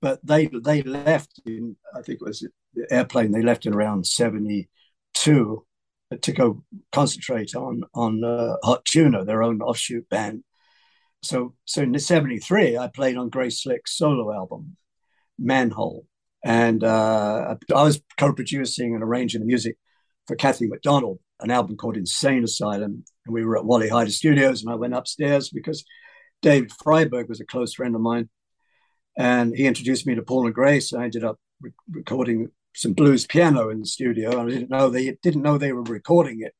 but 0.00 0.24
they 0.24 0.46
they 0.46 0.82
left 0.82 1.40
in 1.46 1.76
I 1.94 2.02
think 2.02 2.20
it 2.20 2.24
was 2.26 2.46
the 2.74 2.86
airplane 2.90 3.32
they 3.32 3.42
left 3.42 3.66
in 3.66 3.74
around 3.74 4.06
seventy 4.06 4.68
two 5.14 5.64
to 6.20 6.32
go 6.32 6.64
concentrate 6.90 7.54
on 7.54 7.82
on 7.94 8.22
uh, 8.24 8.56
Hot 8.62 8.84
Tuna, 8.84 9.24
their 9.24 9.42
own 9.42 9.62
offshoot 9.62 10.08
band. 10.08 10.44
So 11.22 11.54
so 11.64 11.82
in 11.82 11.98
'73, 11.98 12.76
I 12.76 12.88
played 12.88 13.16
on 13.16 13.30
Grace 13.30 13.62
Slick's 13.62 13.96
solo 13.96 14.32
album, 14.32 14.76
Manhole, 15.38 16.06
and 16.44 16.82
uh, 16.82 17.54
I 17.74 17.82
was 17.82 18.02
co-producing 18.18 18.94
and 18.94 19.02
arranging 19.02 19.40
the 19.40 19.46
music 19.46 19.76
for 20.26 20.36
Kathi 20.36 20.68
McDonald, 20.68 21.20
an 21.40 21.50
album 21.50 21.76
called 21.76 21.96
Insane 21.96 22.44
Asylum, 22.44 23.04
and 23.26 23.34
we 23.34 23.44
were 23.44 23.56
at 23.56 23.64
Wally 23.64 23.88
Heider 23.88 24.10
Studios, 24.10 24.62
and 24.62 24.72
I 24.72 24.76
went 24.76 24.94
upstairs 24.94 25.50
because 25.50 25.84
David 26.42 26.70
Freiberg 26.70 27.28
was 27.28 27.40
a 27.40 27.46
close 27.46 27.74
friend 27.74 27.94
of 27.94 28.00
mine, 28.00 28.28
and 29.16 29.54
he 29.54 29.66
introduced 29.66 30.06
me 30.06 30.14
to 30.14 30.22
Paul 30.22 30.46
and 30.46 30.54
Grace. 30.54 30.92
I 30.92 31.04
ended 31.04 31.24
up 31.24 31.38
re- 31.60 31.72
recording 31.90 32.50
some 32.74 32.92
blues 32.92 33.26
piano 33.26 33.68
in 33.68 33.80
the 33.80 33.86
studio. 33.86 34.40
I 34.40 34.48
didn't 34.48 34.70
know 34.70 34.88
they 34.88 35.16
didn't 35.22 35.42
know 35.42 35.58
they 35.58 35.72
were 35.72 35.82
recording 35.82 36.40
it, 36.40 36.54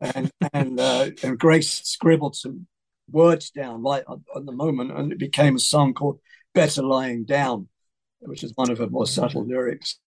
and 0.00 0.30
and 0.52 0.78
uh, 0.78 1.10
and 1.22 1.38
Grace 1.38 1.82
scribbled 1.84 2.36
some 2.36 2.66
words 3.10 3.50
down 3.50 3.82
right 3.82 4.04
on, 4.06 4.24
on, 4.34 4.46
the 4.46 4.52
moment, 4.52 4.92
and 4.92 5.12
it 5.12 5.18
became 5.18 5.56
a 5.56 5.60
song 5.60 5.94
called 5.94 6.20
"Better 6.54 6.82
Lying 6.82 7.24
Down," 7.24 7.68
which 8.20 8.44
is 8.44 8.52
one 8.54 8.70
of 8.70 8.78
her 8.78 8.88
more 8.88 9.06
subtle 9.06 9.46
lyrics. 9.46 9.98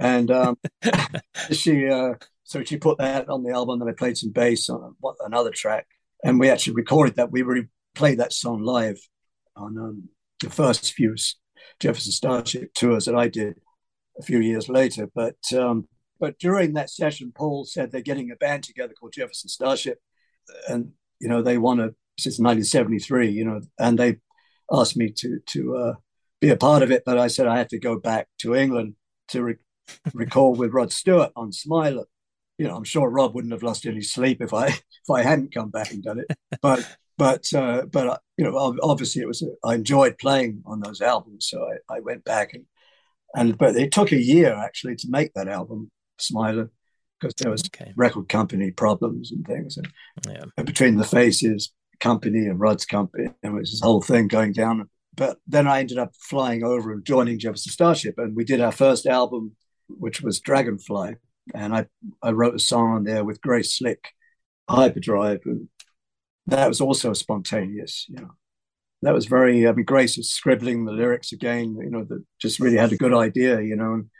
And 0.00 0.30
um, 0.30 0.58
she 1.50 1.88
uh, 1.88 2.14
so 2.44 2.64
she 2.64 2.78
put 2.78 2.98
that 2.98 3.28
on 3.28 3.42
the 3.42 3.52
album. 3.52 3.78
Then 3.78 3.88
I 3.88 3.92
played 3.92 4.16
some 4.16 4.30
bass 4.30 4.68
on 4.70 4.94
another 5.20 5.50
track, 5.50 5.86
and 6.24 6.40
we 6.40 6.48
actually 6.48 6.74
recorded 6.74 7.16
that. 7.16 7.30
We 7.30 7.42
really 7.42 7.68
played 7.94 8.18
that 8.18 8.32
song 8.32 8.62
live 8.62 8.98
on 9.56 9.76
um, 9.76 10.08
the 10.40 10.50
first 10.50 10.92
few 10.92 11.14
Jefferson 11.78 12.12
Starship 12.12 12.74
tours 12.74 13.06
that 13.06 13.14
I 13.14 13.28
did 13.28 13.60
a 14.18 14.22
few 14.22 14.40
years 14.40 14.68
later. 14.68 15.08
But 15.14 15.36
um, 15.56 15.88
but 16.18 16.38
during 16.38 16.74
that 16.74 16.90
session, 16.90 17.32
Paul 17.34 17.64
said 17.64 17.90
they're 17.90 18.02
getting 18.02 18.30
a 18.30 18.36
band 18.36 18.64
together 18.64 18.92
called 18.98 19.14
Jefferson 19.14 19.48
Starship, 19.48 19.98
and 20.68 20.92
you 21.20 21.28
know 21.28 21.42
they 21.42 21.58
want 21.58 21.80
to 21.80 21.94
since 22.18 22.38
1973, 22.38 23.30
you 23.30 23.44
know, 23.44 23.60
and 23.78 23.98
they 23.98 24.18
asked 24.72 24.96
me 24.96 25.10
to 25.16 25.40
to 25.46 25.76
uh, 25.76 25.94
be 26.40 26.50
a 26.50 26.56
part 26.56 26.82
of 26.82 26.90
it, 26.90 27.02
but 27.04 27.18
I 27.18 27.28
said 27.28 27.46
I 27.46 27.58
had 27.58 27.70
to 27.70 27.78
go 27.78 27.98
back 27.98 28.28
to 28.38 28.54
England 28.54 28.94
to 29.28 29.42
re- 29.42 29.56
record 30.14 30.58
with 30.58 30.72
Rod 30.72 30.92
Stewart 30.92 31.32
on 31.36 31.52
Smiler. 31.52 32.04
You 32.58 32.68
know, 32.68 32.76
I'm 32.76 32.84
sure 32.84 33.08
Rod 33.08 33.34
wouldn't 33.34 33.54
have 33.54 33.62
lost 33.62 33.86
any 33.86 34.02
sleep 34.02 34.42
if 34.42 34.52
I 34.52 34.66
if 34.68 35.10
I 35.10 35.22
hadn't 35.22 35.54
come 35.54 35.70
back 35.70 35.92
and 35.92 36.02
done 36.02 36.20
it. 36.20 36.36
But 36.60 36.86
but 37.20 37.52
uh, 37.52 37.82
but 37.84 38.06
uh, 38.06 38.18
you 38.38 38.46
know, 38.46 38.56
obviously, 38.82 39.20
it 39.20 39.28
was 39.28 39.42
a, 39.42 39.48
I 39.62 39.74
enjoyed 39.74 40.16
playing 40.16 40.62
on 40.64 40.80
those 40.80 41.02
albums, 41.02 41.48
so 41.50 41.62
I, 41.62 41.96
I 41.96 42.00
went 42.00 42.24
back 42.24 42.54
and 42.54 42.64
and 43.36 43.58
but 43.58 43.76
it 43.76 43.92
took 43.92 44.10
a 44.10 44.16
year 44.18 44.54
actually 44.54 44.96
to 44.96 45.06
make 45.10 45.34
that 45.34 45.46
album, 45.46 45.90
Smiler, 46.18 46.70
because 47.20 47.34
there 47.34 47.50
was 47.50 47.62
okay. 47.66 47.92
record 47.94 48.30
company 48.30 48.70
problems 48.70 49.32
and 49.32 49.46
things, 49.46 49.76
and, 49.76 49.88
yeah. 50.26 50.44
and, 50.56 50.64
between 50.64 50.96
the 50.96 51.04
Faces 51.04 51.74
company 52.00 52.46
and 52.46 52.58
Rod's 52.58 52.86
company, 52.86 53.26
and 53.42 53.54
it 53.54 53.58
was 53.58 53.70
this 53.70 53.82
whole 53.82 54.00
thing 54.00 54.26
going 54.26 54.54
down. 54.54 54.88
But 55.14 55.36
then 55.46 55.68
I 55.68 55.80
ended 55.80 55.98
up 55.98 56.12
flying 56.18 56.64
over 56.64 56.90
and 56.90 57.04
joining 57.04 57.38
Jefferson 57.38 57.70
Starship, 57.70 58.14
and 58.16 58.34
we 58.34 58.44
did 58.44 58.62
our 58.62 58.72
first 58.72 59.04
album, 59.04 59.56
which 59.88 60.22
was 60.22 60.40
Dragonfly, 60.40 61.16
and 61.54 61.74
I 61.76 61.84
I 62.22 62.30
wrote 62.30 62.54
a 62.54 62.58
song 62.58 62.94
on 62.94 63.04
there 63.04 63.24
with 63.24 63.42
Grace 63.42 63.76
Slick, 63.76 64.08
Hyperdrive, 64.70 65.40
and 65.44 65.68
that 66.50 66.68
was 66.68 66.80
also 66.80 67.12
spontaneous. 67.12 68.06
You 68.08 68.16
know, 68.16 68.30
that 69.02 69.14
was 69.14 69.26
very. 69.26 69.66
I 69.66 69.72
mean, 69.72 69.84
Grace 69.84 70.16
was 70.16 70.30
scribbling 70.30 70.84
the 70.84 70.92
lyrics 70.92 71.32
again. 71.32 71.76
You 71.76 71.90
know, 71.90 72.04
that 72.04 72.24
just 72.40 72.60
really 72.60 72.76
had 72.76 72.92
a 72.92 72.96
good 72.96 73.14
idea. 73.14 73.60
You 73.60 73.76
know, 73.76 73.94
and, 73.94 74.10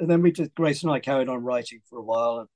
and 0.00 0.10
then 0.10 0.22
we 0.22 0.32
just 0.32 0.54
Grace 0.54 0.82
and 0.82 0.92
I 0.92 1.00
carried 1.00 1.28
on 1.28 1.44
writing 1.44 1.80
for 1.88 1.98
a 1.98 2.04
while, 2.04 2.38
and 2.38 2.48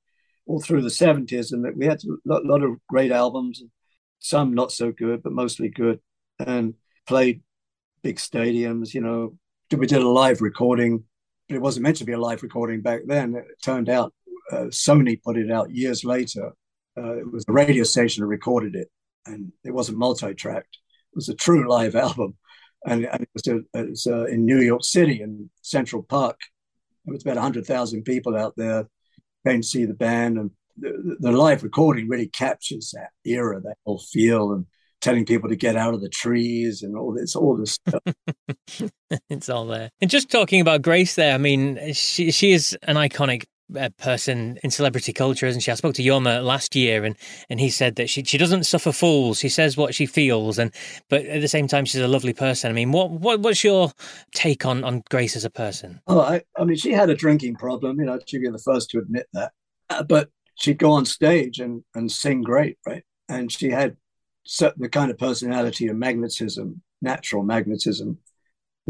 all 0.46 0.60
through 0.60 0.82
the 0.82 0.90
seventies, 0.90 1.52
and 1.52 1.66
we 1.76 1.86
had 1.86 2.02
a 2.04 2.28
lot, 2.28 2.44
lot 2.44 2.62
of 2.62 2.78
great 2.88 3.12
albums, 3.12 3.60
and 3.60 3.70
some 4.18 4.54
not 4.54 4.72
so 4.72 4.92
good, 4.92 5.22
but 5.22 5.32
mostly 5.32 5.68
good, 5.68 6.00
and 6.38 6.74
played 7.06 7.42
big 8.02 8.16
stadiums. 8.16 8.94
You 8.94 9.02
know, 9.02 9.36
we 9.76 9.86
did 9.86 10.02
a 10.02 10.08
live 10.08 10.40
recording, 10.40 11.04
but 11.48 11.56
it 11.56 11.62
wasn't 11.62 11.84
meant 11.84 11.96
to 11.98 12.04
be 12.04 12.12
a 12.12 12.18
live 12.18 12.42
recording 12.42 12.80
back 12.80 13.02
then. 13.06 13.34
It 13.34 13.44
turned 13.62 13.88
out 13.88 14.12
uh, 14.50 14.66
Sony 14.66 15.20
put 15.22 15.36
it 15.36 15.50
out 15.50 15.70
years 15.70 16.04
later. 16.04 16.52
Uh, 16.96 17.18
it 17.18 17.30
was 17.30 17.44
a 17.48 17.52
radio 17.52 17.84
station 17.84 18.22
that 18.22 18.26
recorded 18.26 18.74
it, 18.74 18.88
and 19.26 19.52
it 19.64 19.72
wasn't 19.72 19.98
multi-tracked. 19.98 20.78
It 21.12 21.16
was 21.16 21.28
a 21.28 21.34
true 21.34 21.68
live 21.68 21.96
album, 21.96 22.36
and, 22.86 23.04
and 23.04 23.22
it 23.22 23.28
was, 23.34 23.46
a, 23.48 23.56
it 23.74 23.90
was 23.90 24.06
uh, 24.06 24.24
in 24.26 24.44
New 24.44 24.60
York 24.60 24.84
City 24.84 25.22
in 25.22 25.50
Central 25.62 26.02
Park. 26.02 26.38
There 27.04 27.14
was 27.14 27.24
about 27.24 27.38
hundred 27.38 27.66
thousand 27.66 28.04
people 28.04 28.36
out 28.36 28.54
there 28.56 28.86
came 29.46 29.62
to 29.62 29.66
see 29.66 29.84
the 29.84 29.94
band, 29.94 30.38
and 30.38 30.50
the, 30.78 31.16
the 31.20 31.32
live 31.32 31.62
recording 31.62 32.08
really 32.08 32.28
captures 32.28 32.92
that 32.94 33.10
era, 33.24 33.60
that 33.60 33.76
whole 33.84 33.98
feel, 33.98 34.52
and 34.52 34.66
telling 35.00 35.24
people 35.24 35.48
to 35.48 35.56
get 35.56 35.76
out 35.76 35.94
of 35.94 36.02
the 36.02 36.08
trees 36.08 36.82
and 36.82 36.96
all 36.96 37.12
this, 37.12 37.34
all 37.34 37.56
this 37.56 37.72
stuff. 37.72 38.02
it's 39.30 39.48
all 39.48 39.66
there. 39.66 39.90
And 40.00 40.10
just 40.10 40.30
talking 40.30 40.60
about 40.60 40.82
Grace, 40.82 41.14
there, 41.14 41.34
I 41.34 41.38
mean, 41.38 41.92
she 41.92 42.30
she 42.30 42.52
is 42.52 42.76
an 42.82 42.96
iconic 42.96 43.44
a 43.76 43.90
person 43.90 44.58
in 44.62 44.70
celebrity 44.70 45.12
culture, 45.12 45.46
isn't 45.46 45.60
she? 45.60 45.70
I 45.70 45.74
spoke 45.74 45.94
to 45.94 46.02
Jorma 46.02 46.44
last 46.44 46.74
year, 46.74 47.04
and 47.04 47.16
and 47.48 47.60
he 47.60 47.70
said 47.70 47.96
that 47.96 48.08
she 48.08 48.24
she 48.24 48.38
doesn't 48.38 48.64
suffer 48.64 48.92
fools. 48.92 49.38
She 49.38 49.48
says 49.48 49.76
what 49.76 49.94
she 49.94 50.06
feels, 50.06 50.58
and 50.58 50.72
but 51.08 51.24
at 51.26 51.40
the 51.40 51.48
same 51.48 51.68
time, 51.68 51.84
she's 51.84 52.00
a 52.00 52.08
lovely 52.08 52.32
person. 52.32 52.70
I 52.70 52.74
mean, 52.74 52.92
what 52.92 53.10
what 53.10 53.40
what's 53.40 53.64
your 53.64 53.92
take 54.34 54.64
on 54.64 54.84
on 54.84 55.02
Grace 55.10 55.36
as 55.36 55.44
a 55.44 55.50
person? 55.50 56.00
Oh, 56.06 56.20
I, 56.20 56.42
I 56.56 56.64
mean, 56.64 56.76
she 56.76 56.92
had 56.92 57.10
a 57.10 57.14
drinking 57.14 57.56
problem. 57.56 57.98
You 57.98 58.06
know, 58.06 58.18
she'd 58.26 58.42
be 58.42 58.48
the 58.48 58.58
first 58.58 58.90
to 58.90 58.98
admit 58.98 59.26
that. 59.32 59.52
Uh, 59.88 60.02
but 60.02 60.30
she'd 60.54 60.78
go 60.78 60.92
on 60.92 61.04
stage 61.04 61.58
and 61.58 61.82
and 61.94 62.10
sing 62.10 62.42
great, 62.42 62.78
right? 62.86 63.04
And 63.28 63.50
she 63.50 63.70
had 63.70 63.96
the 64.76 64.88
kind 64.90 65.10
of 65.10 65.18
personality 65.18 65.88
and 65.88 65.98
magnetism, 65.98 66.82
natural 67.02 67.42
magnetism 67.42 68.18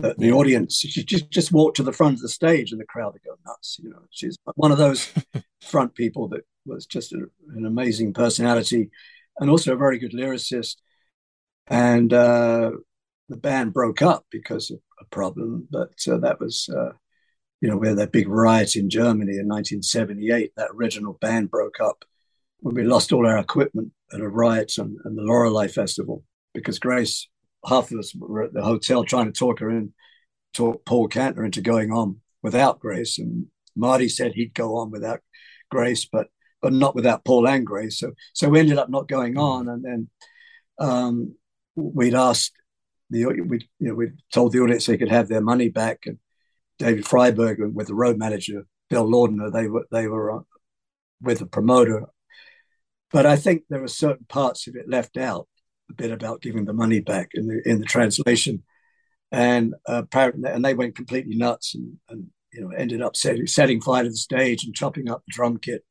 the, 0.01 0.15
the 0.19 0.33
audience. 0.33 0.79
She 0.79 1.05
just 1.05 1.31
just 1.31 1.53
walked 1.53 1.77
to 1.77 1.83
the 1.83 1.93
front 1.93 2.15
of 2.15 2.23
the 2.23 2.29
stage, 2.29 2.73
and 2.73 2.81
the 2.81 2.87
crowd 2.87 3.13
would 3.13 3.23
go 3.23 3.37
nuts. 3.47 3.79
You 3.83 3.91
know, 3.91 4.03
she's 4.11 4.39
one 4.55 4.73
of 4.73 4.79
those 4.79 5.13
front 5.61 5.95
people 5.95 6.29
that 6.29 6.43
was 6.67 6.87
just 6.87 7.13
a, 7.13 7.27
an 7.55 7.67
amazing 7.67 8.13
personality, 8.13 8.91
and 9.39 9.51
also 9.51 9.75
a 9.75 9.79
very 9.79 9.99
good 9.99 10.13
lyricist. 10.13 10.77
And 11.67 12.13
uh, 12.13 12.73
the 13.29 13.37
band 13.37 13.73
broke 13.73 14.03
up 14.03 14.27
because 14.31 14.71
of 14.71 14.81
a 15.01 15.05
problem, 15.07 15.69
but 15.71 15.95
uh, 16.09 16.19
that 16.19 16.41
was. 16.41 16.69
Uh, 16.69 16.93
you 17.63 17.69
know, 17.69 17.77
we 17.77 17.89
had 17.89 17.99
that 17.99 18.11
big 18.11 18.27
riot 18.27 18.75
in 18.75 18.89
Germany 18.89 19.33
in 19.33 19.47
1978. 19.47 20.53
That 20.57 20.71
original 20.75 21.19
band 21.21 21.51
broke 21.51 21.79
up 21.79 22.07
when 22.61 22.75
we 22.75 22.85
lost 22.85 23.13
all 23.13 23.27
our 23.27 23.37
equipment 23.37 23.93
at 24.13 24.21
a 24.21 24.29
riot 24.29 24.73
and, 24.79 24.99
and 25.05 25.17
the 25.17 25.23
Lorelei 25.23 25.69
Festival 25.69 26.25
because 26.55 26.79
Grace 26.79 27.29
half 27.67 27.91
of 27.91 27.99
us 27.99 28.15
were 28.15 28.45
at 28.45 28.53
the 28.53 28.63
hotel 28.63 29.05
trying 29.05 29.27
to 29.27 29.39
talk 29.39 29.61
her 29.61 29.71
in, 29.71 29.93
talk 30.55 30.85
Paul 30.85 31.09
Kantner 31.09 31.45
into 31.45 31.61
going 31.61 31.93
on 31.93 32.21
without 32.43 32.81
Grace. 32.81 33.19
And 33.19 33.47
Marty 33.77 34.09
said 34.09 34.33
he'd 34.33 34.55
go 34.55 34.77
on 34.77 34.91
without 34.91 35.21
Grace, 35.71 36.05
but 36.05 36.29
but 36.63 36.73
not 36.75 36.95
without 36.95 37.25
Paul 37.25 37.49
and 37.49 37.67
Grace. 37.67 37.99
So 37.99 38.13
so 38.35 38.49
we 38.49 38.61
ended 38.61 38.79
up 38.79 38.91
not 38.91 39.09
going 39.09 39.35
mm. 39.35 39.41
on. 39.41 39.69
And 39.69 39.85
then 39.85 40.09
um, 40.79 41.35
we'd 41.77 42.15
asked 42.15 42.53
the 43.11 43.27
we 43.27 43.69
you 43.79 43.89
know 43.89 43.95
we 43.95 44.09
told 44.33 44.53
the 44.53 44.61
audience 44.61 44.87
they 44.87 44.99
could 44.99 45.11
have 45.11 45.29
their 45.29 45.41
money 45.41 45.69
back. 45.69 46.01
And 46.07 46.19
David 46.79 47.05
Freiberg 47.05 47.73
with 47.73 47.89
the 47.89 47.95
road 47.95 48.17
manager 48.17 48.65
Bill 48.91 49.07
Laudner. 49.07 49.53
They 49.53 49.69
were 49.69 49.87
they 49.91 50.09
were 50.09 50.39
uh, 50.39 50.43
with 51.23 51.39
the 51.39 51.47
promoter, 51.47 52.07
but 53.11 53.25
I 53.25 53.37
think 53.37 53.63
there 53.69 53.81
were 53.81 53.89
certain 53.89 54.27
parts 54.29 54.67
of 54.67 54.77
it 54.77 54.89
left 54.89 55.17
out. 55.17 55.49
A 55.91 55.95
bit 55.95 56.13
about 56.13 56.41
giving 56.41 56.67
the 56.67 56.73
money 56.73 57.01
back 57.01 57.31
in 57.35 57.49
the 57.49 57.69
in 57.69 57.81
the 57.81 57.85
translation, 57.85 58.63
and 59.33 59.75
uh, 59.89 60.03
apparently, 60.05 60.49
and 60.49 60.65
they 60.65 60.75
went 60.75 60.95
completely 60.95 61.37
nuts 61.37 61.75
and, 61.75 61.99
and 62.09 62.29
you 62.53 62.61
know 62.61 62.71
ended 62.71 63.03
up 63.03 63.17
setting, 63.17 63.47
setting 63.47 63.81
fire 63.81 64.05
to 64.05 64.11
the 64.11 64.17
stage 64.17 64.65
and 64.65 64.75
chopping 64.75 65.11
up 65.11 65.23
the 65.27 65.33
drum 65.33 65.59
kit. 65.59 65.85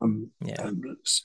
Um, 0.00 0.30
yeah. 0.44 0.70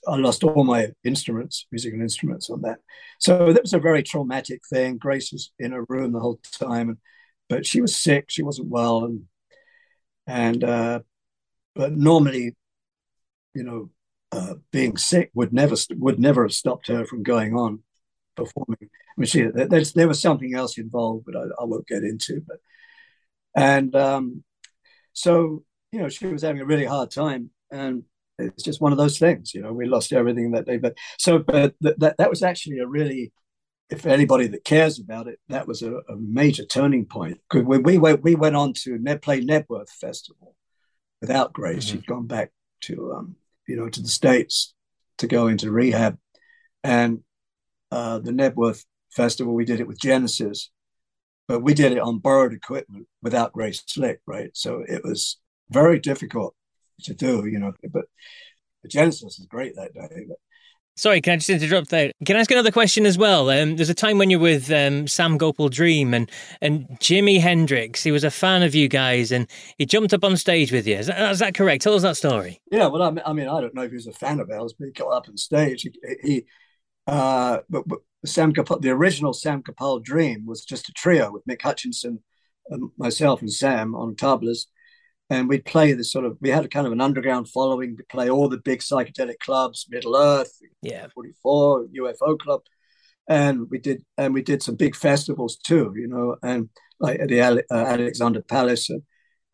I 0.08 0.16
lost 0.16 0.44
all 0.44 0.64
my 0.64 0.90
instruments, 1.04 1.66
musical 1.72 2.02
instruments 2.02 2.50
on 2.52 2.62
that. 2.62 2.78
So 3.20 3.52
that 3.52 3.64
was 3.64 3.74
a 3.74 3.80
very 3.80 4.04
traumatic 4.04 4.62
thing. 4.70 4.98
Grace 4.98 5.32
was 5.32 5.52
in 5.58 5.72
her 5.72 5.86
room 5.90 6.12
the 6.12 6.20
whole 6.20 6.40
time, 6.52 6.90
and, 6.90 6.98
but 7.50 7.66
she 7.66 7.82
was 7.82 7.96
sick. 7.96 8.26
She 8.30 8.44
wasn't 8.44 8.70
well, 8.70 9.06
and 9.06 9.24
and 10.28 10.64
uh, 10.64 11.00
but 11.74 11.94
normally, 11.94 12.56
you 13.56 13.64
know, 13.64 13.90
uh, 14.34 14.56
being 14.72 14.98
sick 14.98 15.30
would 15.36 15.54
never 15.54 15.76
would 15.92 16.20
never 16.20 16.44
have 16.44 16.54
stopped 16.54 16.88
her 16.88 17.06
from 17.06 17.22
going 17.22 17.54
on 17.54 17.84
performing. 18.36 18.78
I 18.82 19.16
mean, 19.16 19.28
she, 19.28 19.44
there 19.44 20.08
was 20.08 20.22
something 20.22 20.56
else 20.56 20.80
involved, 20.80 21.26
but 21.26 21.36
I, 21.36 21.44
I 21.62 21.66
won't 21.66 21.88
get 21.88 22.04
into. 22.04 22.42
But 22.42 22.58
and 23.56 23.96
um, 23.96 24.44
so 25.14 25.64
you 25.92 26.00
know, 26.00 26.10
she 26.10 26.26
was 26.26 26.42
having 26.42 26.62
a 26.62 26.66
really 26.66 26.86
hard 26.86 27.12
time, 27.12 27.52
and 27.72 28.04
it's 28.40 28.64
just 28.64 28.82
one 28.82 28.92
of 28.92 28.98
those 28.98 29.20
things. 29.20 29.54
You 29.54 29.62
know, 29.62 29.72
we 29.72 29.86
lost 29.86 30.12
everything 30.12 30.52
that 30.52 30.66
day. 30.66 30.78
But 30.78 30.98
so, 31.20 31.38
but 31.38 31.76
that 31.82 32.16
that 32.18 32.30
was 32.30 32.42
actually 32.42 32.80
a 32.80 32.88
really, 32.88 33.32
if 33.92 34.08
anybody 34.08 34.48
that 34.48 34.66
cares 34.66 34.98
about 34.98 35.28
it, 35.28 35.38
that 35.50 35.68
was 35.68 35.84
a, 35.84 35.98
a 36.10 36.16
major 36.18 36.66
turning 36.66 37.06
point. 37.06 37.40
Because 37.48 37.68
when 37.68 37.84
we 37.84 38.00
went, 38.00 38.24
we 38.24 38.34
went 38.34 38.56
on 38.56 38.74
to 38.84 38.98
play 39.22 39.42
Knebworth 39.46 39.90
Festival 39.90 40.56
without 41.22 41.54
Grace. 41.54 41.86
Mm-hmm. 41.86 41.98
She'd 41.98 42.08
gone 42.08 42.26
back 42.26 42.52
to 42.86 43.14
um, 43.14 43.36
you 43.68 43.76
know 43.76 43.90
to 43.90 44.02
the 44.02 44.08
states 44.08 44.74
to 45.18 45.28
go 45.28 45.48
into 45.48 45.72
rehab, 45.72 46.18
and 46.84 47.20
uh, 47.92 48.20
the 48.20 48.32
Knebworth 48.32 48.86
Festival 49.12 49.54
we 49.54 49.66
did 49.66 49.80
it 49.80 49.88
with 49.88 50.00
Genesis, 50.00 50.72
but 51.48 51.62
we 51.62 51.74
did 51.74 51.92
it 51.92 52.00
on 52.00 52.20
borrowed 52.20 52.54
equipment 52.54 53.08
without 53.22 53.54
Grace 53.54 53.84
Slick, 53.86 54.22
right? 54.26 54.50
So 54.54 54.84
it 54.88 55.04
was 55.04 55.40
very 55.70 56.00
difficult 56.00 56.56
to 57.04 57.14
do, 57.14 57.46
you 57.46 57.60
know. 57.60 57.74
But 57.92 58.06
Genesis 58.88 59.40
is 59.40 59.46
great 59.46 59.76
that 59.76 59.94
day. 59.94 60.26
But 60.28 60.38
Sorry, 60.96 61.22
can 61.22 61.34
I 61.34 61.36
just 61.38 61.50
interrupt 61.50 61.90
there? 61.90 62.12
Can 62.24 62.36
I 62.36 62.40
ask 62.40 62.52
another 62.52 62.72
question 62.72 63.08
as 63.08 63.18
well? 63.18 63.50
Um, 63.50 63.76
there's 63.78 63.90
a 63.90 63.96
time 63.96 64.20
when 64.20 64.30
you're 64.30 64.40
with 64.40 64.72
um, 64.72 65.08
Sam 65.08 65.40
Gopal 65.40 65.70
Dream 65.70 66.14
and, 66.14 66.30
and 66.62 66.88
Jimi 67.00 67.40
Hendrix. 67.40 68.04
He 68.04 68.12
was 68.12 68.24
a 68.24 68.30
fan 68.30 68.62
of 68.62 68.76
you 68.76 68.88
guys 68.88 69.32
and 69.32 69.48
he 69.80 69.88
jumped 69.88 70.14
up 70.14 70.24
on 70.24 70.38
stage 70.38 70.72
with 70.72 70.86
you. 70.86 70.98
Is 70.98 71.08
that, 71.08 71.32
is 71.32 71.40
that 71.40 71.56
correct? 71.56 71.84
Tell 71.84 71.96
us 71.96 72.04
that 72.04 72.16
story. 72.16 72.62
Yeah, 72.72 72.88
well, 72.88 73.02
I 73.02 73.10
mean, 73.10 73.24
I, 73.26 73.34
mean, 73.34 73.48
I 73.48 73.60
don't 73.60 73.74
know 73.74 73.82
if 73.82 73.90
he 73.90 73.96
was 73.96 74.06
a 74.06 74.14
fan 74.14 74.40
of 74.40 74.52
ours, 74.52 74.76
but 74.78 74.86
he 74.86 74.92
got 74.92 75.10
up 75.10 75.28
on 75.28 75.36
stage. 75.36 75.82
He, 75.82 75.92
he 76.22 76.46
uh, 77.08 77.60
but, 77.70 77.88
but 77.88 78.00
Sam 78.26 78.54
the 78.54 78.90
original 78.92 79.34
Sam 79.34 79.62
Gopal 79.62 80.00
Dream 80.00 80.46
was 80.46 80.64
just 80.64 80.90
a 80.90 80.94
trio 80.94 81.32
with 81.32 81.46
Mick 81.46 81.62
Hutchinson, 81.62 82.20
and 82.70 82.92
myself, 82.98 83.42
and 83.42 83.52
Sam 83.52 83.96
on 83.96 84.16
tablas 84.16 84.68
and 85.30 85.48
we'd 85.48 85.66
play 85.66 85.94
this 85.94 86.12
sort 86.12 86.26
of 86.26 86.38
we 86.42 86.50
had 86.50 86.66
a 86.66 86.70
kind 86.70 86.86
of 86.86 86.94
an 86.94 87.02
underground 87.02 87.50
following 87.50 87.98
to 87.98 88.04
play 88.10 88.30
all 88.30 88.50
the 88.50 88.58
big 88.58 88.80
psychedelic 88.80 89.40
clubs 89.40 89.86
middle 89.90 90.16
earth 90.16 90.60
yeah. 90.82 91.08
44 91.14 91.88
ufo 91.88 92.38
club. 92.40 92.62
And 93.28 93.70
we 93.70 93.80
did 93.80 94.04
and 94.18 94.34
we 94.34 94.42
did 94.42 94.62
some 94.62 94.76
big 94.76 94.96
festivals 94.96 95.58
too 95.58 95.94
you 95.96 96.08
know 96.08 96.36
and 96.44 96.70
like 97.00 97.20
at 97.20 97.30
the 97.30 97.42
uh, 97.42 97.62
alexandra 97.72 98.44
palace 98.44 98.90
and, 98.90 99.04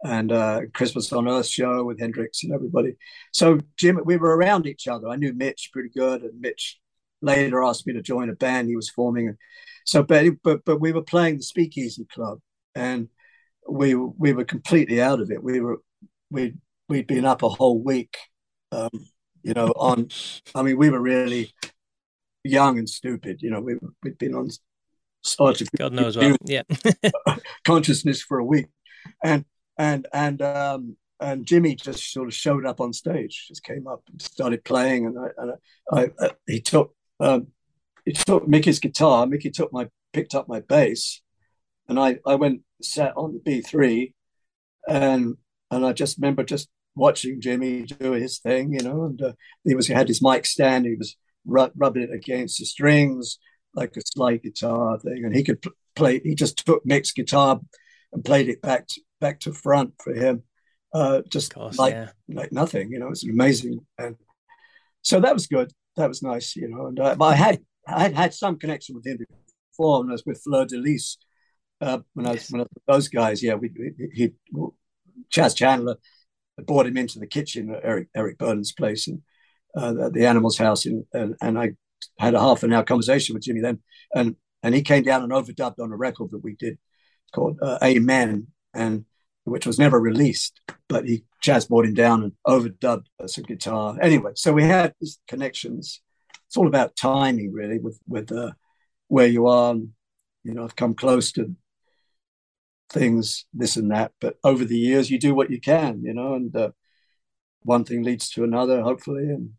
and 0.04 0.32
uh, 0.32 0.62
christmas 0.74 1.12
on 1.14 1.28
earth 1.28 1.48
show 1.48 1.84
with 1.84 2.00
hendrix 2.00 2.44
and 2.44 2.54
everybody. 2.54 2.94
So 3.32 3.60
jim 3.78 4.00
we 4.04 4.18
were 4.18 4.36
around 4.36 4.66
each 4.66 4.88
other. 4.88 5.08
I 5.08 5.18
knew 5.18 5.34
mitch 5.34 5.70
pretty 5.72 5.90
good 5.90 6.24
and 6.24 6.42
mitch 6.42 6.80
later 7.22 7.62
asked 7.62 7.86
me 7.86 7.94
to 7.94 8.02
join 8.02 8.30
a 8.30 8.36
band 8.36 8.70
he 8.70 8.76
was 8.76 8.90
forming. 8.90 9.38
So 9.86 10.02
but 10.02 10.26
but, 10.44 10.66
but 10.66 10.82
we 10.82 10.92
were 10.92 11.04
playing 11.04 11.38
the 11.38 11.44
speakeasy 11.44 12.06
club 12.12 12.40
and 12.74 13.08
we 13.70 13.96
we 13.96 14.34
were 14.34 14.46
completely 14.46 15.02
out 15.02 15.20
of 15.20 15.32
it. 15.32 15.44
We 15.44 15.60
were 15.60 15.78
we 16.30 16.54
we'd 16.88 17.08
been 17.08 17.26
up 17.26 17.44
a 17.44 17.50
whole 17.50 17.80
week, 17.80 18.18
um, 18.72 18.90
you 19.44 19.54
know. 19.54 19.68
On, 19.76 20.10
I 20.56 20.62
mean, 20.62 20.78
we 20.78 20.90
were 20.90 21.02
really 21.02 21.54
young 22.44 22.78
and 22.78 22.90
stupid. 22.90 23.42
You 23.42 23.52
know, 23.52 23.62
we 23.62 23.76
we'd 24.04 24.18
been 24.18 24.36
on 24.36 24.50
God 25.78 25.94
knows 25.94 26.18
what, 26.18 26.38
yeah, 26.46 26.64
consciousness 27.66 28.22
for 28.22 28.40
a 28.40 28.46
week, 28.46 28.68
and 29.24 29.46
and 29.78 30.08
and 30.14 30.42
um 30.42 30.98
and 31.20 31.46
Jimi 31.46 31.80
just 31.80 32.12
sort 32.12 32.28
of 32.28 32.34
showed 32.34 32.66
up 32.66 32.80
on 32.80 32.94
stage, 32.94 33.46
just 33.48 33.64
came 33.64 33.88
up 33.88 34.02
and 34.10 34.22
started 34.22 34.64
playing, 34.64 35.06
and 35.06 35.20
I, 35.20 35.28
and 35.38 35.52
I, 35.92 36.02
I, 36.02 36.26
I 36.26 36.32
he 36.48 36.62
took 36.62 36.96
um, 37.20 37.48
he 38.06 38.14
took 38.14 38.48
Mickey's 38.48 38.80
guitar. 38.80 39.26
Mickey 39.26 39.52
took 39.52 39.74
my 39.74 39.90
picked 40.14 40.36
up 40.36 40.48
my 40.48 40.62
bass, 40.62 41.22
and 41.90 42.00
I 42.00 42.20
I 42.26 42.36
went 42.36 42.62
sat 42.82 43.14
on 43.18 43.34
the 43.34 43.40
B3, 43.40 44.14
and 44.88 45.36
and 45.72 45.86
I 45.86 45.92
just 45.92 46.18
remember 46.18 46.44
just 46.44 46.70
watching 46.96 47.42
Jimi 47.42 47.86
do 47.86 48.12
his 48.14 48.40
thing, 48.40 48.74
you 48.74 48.82
know, 48.82 49.06
and 49.06 49.22
uh, 49.22 49.34
he 49.64 49.76
was 49.76 49.88
he 49.88 49.94
had 49.94 50.08
his 50.08 50.22
mic 50.22 50.46
stand, 50.46 50.86
he 50.86 50.96
was 50.96 51.18
rub, 51.46 51.72
rubbing 51.76 52.04
it 52.04 52.14
against 52.14 52.60
the 52.60 52.66
strings 52.66 53.40
like 53.74 53.96
a 53.98 54.02
slide 54.06 54.44
guitar 54.44 55.00
thing, 55.00 55.26
and 55.26 55.36
he 55.36 55.44
could 55.44 55.62
pl- 55.62 55.74
play. 55.96 56.20
He 56.24 56.36
just 56.36 56.66
took 56.66 56.86
Mick's 56.86 57.12
guitar 57.12 57.60
and 58.14 58.26
played 58.26 58.50
it 58.50 58.62
back 58.62 58.88
to, 58.88 59.02
back 59.20 59.40
to 59.42 59.54
front 59.54 59.94
for 60.04 60.14
him, 60.14 60.44
uh, 60.94 61.22
just 61.30 61.54
course, 61.54 61.78
like 61.78 61.94
yeah. 61.94 62.10
like 62.28 62.52
nothing, 62.52 62.92
you 62.92 63.00
know. 63.00 63.10
It's 63.10 63.26
amazing, 63.26 63.86
and 63.98 64.16
so 65.02 65.20
that 65.20 65.34
was 65.34 65.48
good. 65.48 65.72
That 65.98 66.08
was 66.08 66.22
nice, 66.22 66.56
you 66.56 66.68
know. 66.70 66.88
And 66.88 67.00
uh, 67.00 67.16
I 67.20 67.36
had 67.36 67.60
I 67.88 68.04
had 68.04 68.14
had 68.14 68.34
some 68.34 68.58
connection 68.58 68.96
with 68.96 69.06
him 69.06 69.20
before 69.72 70.00
when 70.00 70.10
I 70.10 70.14
was 70.14 70.26
with 70.26 70.42
Fleur 70.42 70.66
de 70.66 70.78
Lys 70.78 71.18
uh, 71.82 72.00
when 72.14 72.26
I 72.26 72.32
was 72.32 72.50
when 72.50 72.62
I 72.62 72.64
was 72.64 72.84
those 72.88 73.08
guys. 73.08 73.44
Yeah, 73.44 73.56
we, 73.56 73.72
he 74.14 74.34
Chas 75.30 75.54
Chandler 75.54 75.98
brought 76.66 76.88
him 76.88 76.98
into 76.98 77.20
the 77.20 77.28
kitchen 77.28 77.74
at 77.74 77.82
Eric 77.84 78.10
Eric 78.16 78.38
Burdon's 78.38 78.74
place 78.74 79.08
and 79.08 79.22
uh, 79.76 80.10
the 80.10 80.26
Animals 80.26 80.58
House, 80.58 80.86
and, 80.86 81.06
and 81.14 81.36
and 81.42 81.60
I 81.60 81.72
had 82.18 82.34
a 82.34 82.40
half 82.40 82.64
an 82.64 82.74
hour 82.74 82.84
conversation 82.84 83.34
with 83.34 83.44
Jimi 83.44 83.62
then, 83.62 83.80
and 84.14 84.36
and 84.64 84.76
he 84.76 84.82
came 84.82 85.04
down 85.04 85.24
and 85.24 85.32
overdubbed 85.32 85.80
on 85.80 85.92
a 85.92 85.98
record 85.98 86.32
that 86.32 86.44
we 86.44 86.56
did 86.56 86.78
called 87.34 87.60
uh, 87.62 87.78
Amen, 87.84 88.48
and 88.74 89.06
which 89.44 89.66
was 89.66 89.80
never 89.80 90.00
released, 90.00 90.60
but 90.88 91.06
he 91.06 91.24
Chas 91.42 91.66
brought 91.66 91.86
him 91.86 91.94
down 91.94 92.24
and 92.24 92.34
overdubbed 92.48 93.06
some 93.28 93.46
guitar. 93.46 93.98
Anyway, 94.02 94.32
so 94.36 94.52
we 94.52 94.64
had 94.64 94.94
these 95.00 95.20
connections. 95.28 96.02
It's 96.48 96.58
all 96.58 96.68
about 96.68 96.96
timing, 96.96 97.54
really, 97.54 97.80
with 97.80 98.00
with 98.08 98.32
uh, 98.32 98.52
where 99.08 99.28
you 99.28 99.48
are. 99.48 99.72
And, 99.72 99.90
you 100.44 100.54
know, 100.54 100.64
I've 100.64 100.76
come 100.76 100.96
close 100.96 101.32
to 101.34 101.56
things, 102.92 103.46
this 103.54 103.78
and 103.78 103.92
that. 103.92 104.12
But 104.20 104.38
over 104.44 104.66
the 104.66 104.78
years, 104.78 105.10
you 105.10 105.20
do 105.20 105.34
what 105.36 105.50
you 105.50 105.60
can, 105.60 106.02
you 106.04 106.14
know, 106.14 106.34
and 106.34 106.56
uh, 106.56 106.72
one 107.62 107.84
thing 107.84 108.04
leads 108.04 108.30
to 108.32 108.44
another, 108.44 108.82
hopefully, 108.82 109.24
and 109.24 109.52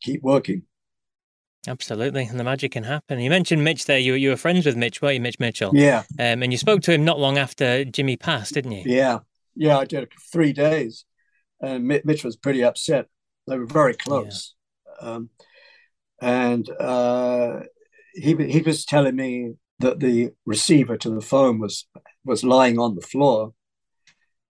keep 0.00 0.22
working. 0.22 0.62
Absolutely, 1.68 2.24
and 2.24 2.40
the 2.40 2.44
magic 2.44 2.72
can 2.72 2.82
happen. 2.82 3.20
You 3.20 3.30
mentioned 3.30 3.62
Mitch 3.62 3.84
there. 3.84 3.98
You 3.98 4.14
you 4.14 4.30
were 4.30 4.36
friends 4.36 4.66
with 4.66 4.76
Mitch, 4.76 5.00
weren't 5.00 5.14
you, 5.14 5.20
Mitch 5.20 5.38
Mitchell? 5.38 5.70
Yeah. 5.72 6.02
Um, 6.18 6.42
and 6.42 6.52
you 6.52 6.58
spoke 6.58 6.82
to 6.82 6.92
him 6.92 7.04
not 7.04 7.20
long 7.20 7.38
after 7.38 7.84
Jimi 7.84 8.18
passed, 8.18 8.54
didn't 8.54 8.72
you? 8.72 8.82
Yeah, 8.84 9.20
yeah. 9.54 9.78
I 9.78 9.84
did 9.84 10.10
three 10.32 10.52
days, 10.52 11.04
and 11.60 11.84
Mitch 11.84 12.24
was 12.24 12.36
pretty 12.36 12.64
upset. 12.64 13.06
They 13.46 13.58
were 13.58 13.66
very 13.66 13.94
close, 13.94 14.54
yeah. 15.00 15.08
um, 15.08 15.30
and 16.20 16.68
uh, 16.80 17.60
he 18.14 18.34
he 18.34 18.62
was 18.62 18.84
telling 18.84 19.14
me 19.14 19.54
that 19.78 20.00
the 20.00 20.30
receiver 20.44 20.96
to 20.96 21.10
the 21.10 21.20
phone 21.20 21.60
was 21.60 21.86
was 22.24 22.44
lying 22.44 22.78
on 22.78 22.94
the 22.94 23.00
floor, 23.00 23.52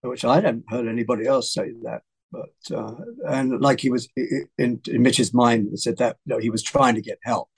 which 0.02 0.24
I 0.24 0.36
hadn't 0.36 0.64
heard 0.68 0.88
anybody 0.88 1.26
else 1.26 1.52
say 1.52 1.72
that. 1.82 2.02
But 2.30 2.76
uh, 2.76 2.94
and 3.28 3.60
like 3.60 3.80
he 3.80 3.90
was 3.90 4.08
in, 4.16 4.80
in 4.86 5.02
Mitch's 5.02 5.34
mind, 5.34 5.78
said 5.78 5.98
that 5.98 6.16
you 6.24 6.34
know, 6.34 6.38
he 6.38 6.50
was 6.50 6.62
trying 6.62 6.94
to 6.94 7.02
get 7.02 7.18
help 7.22 7.50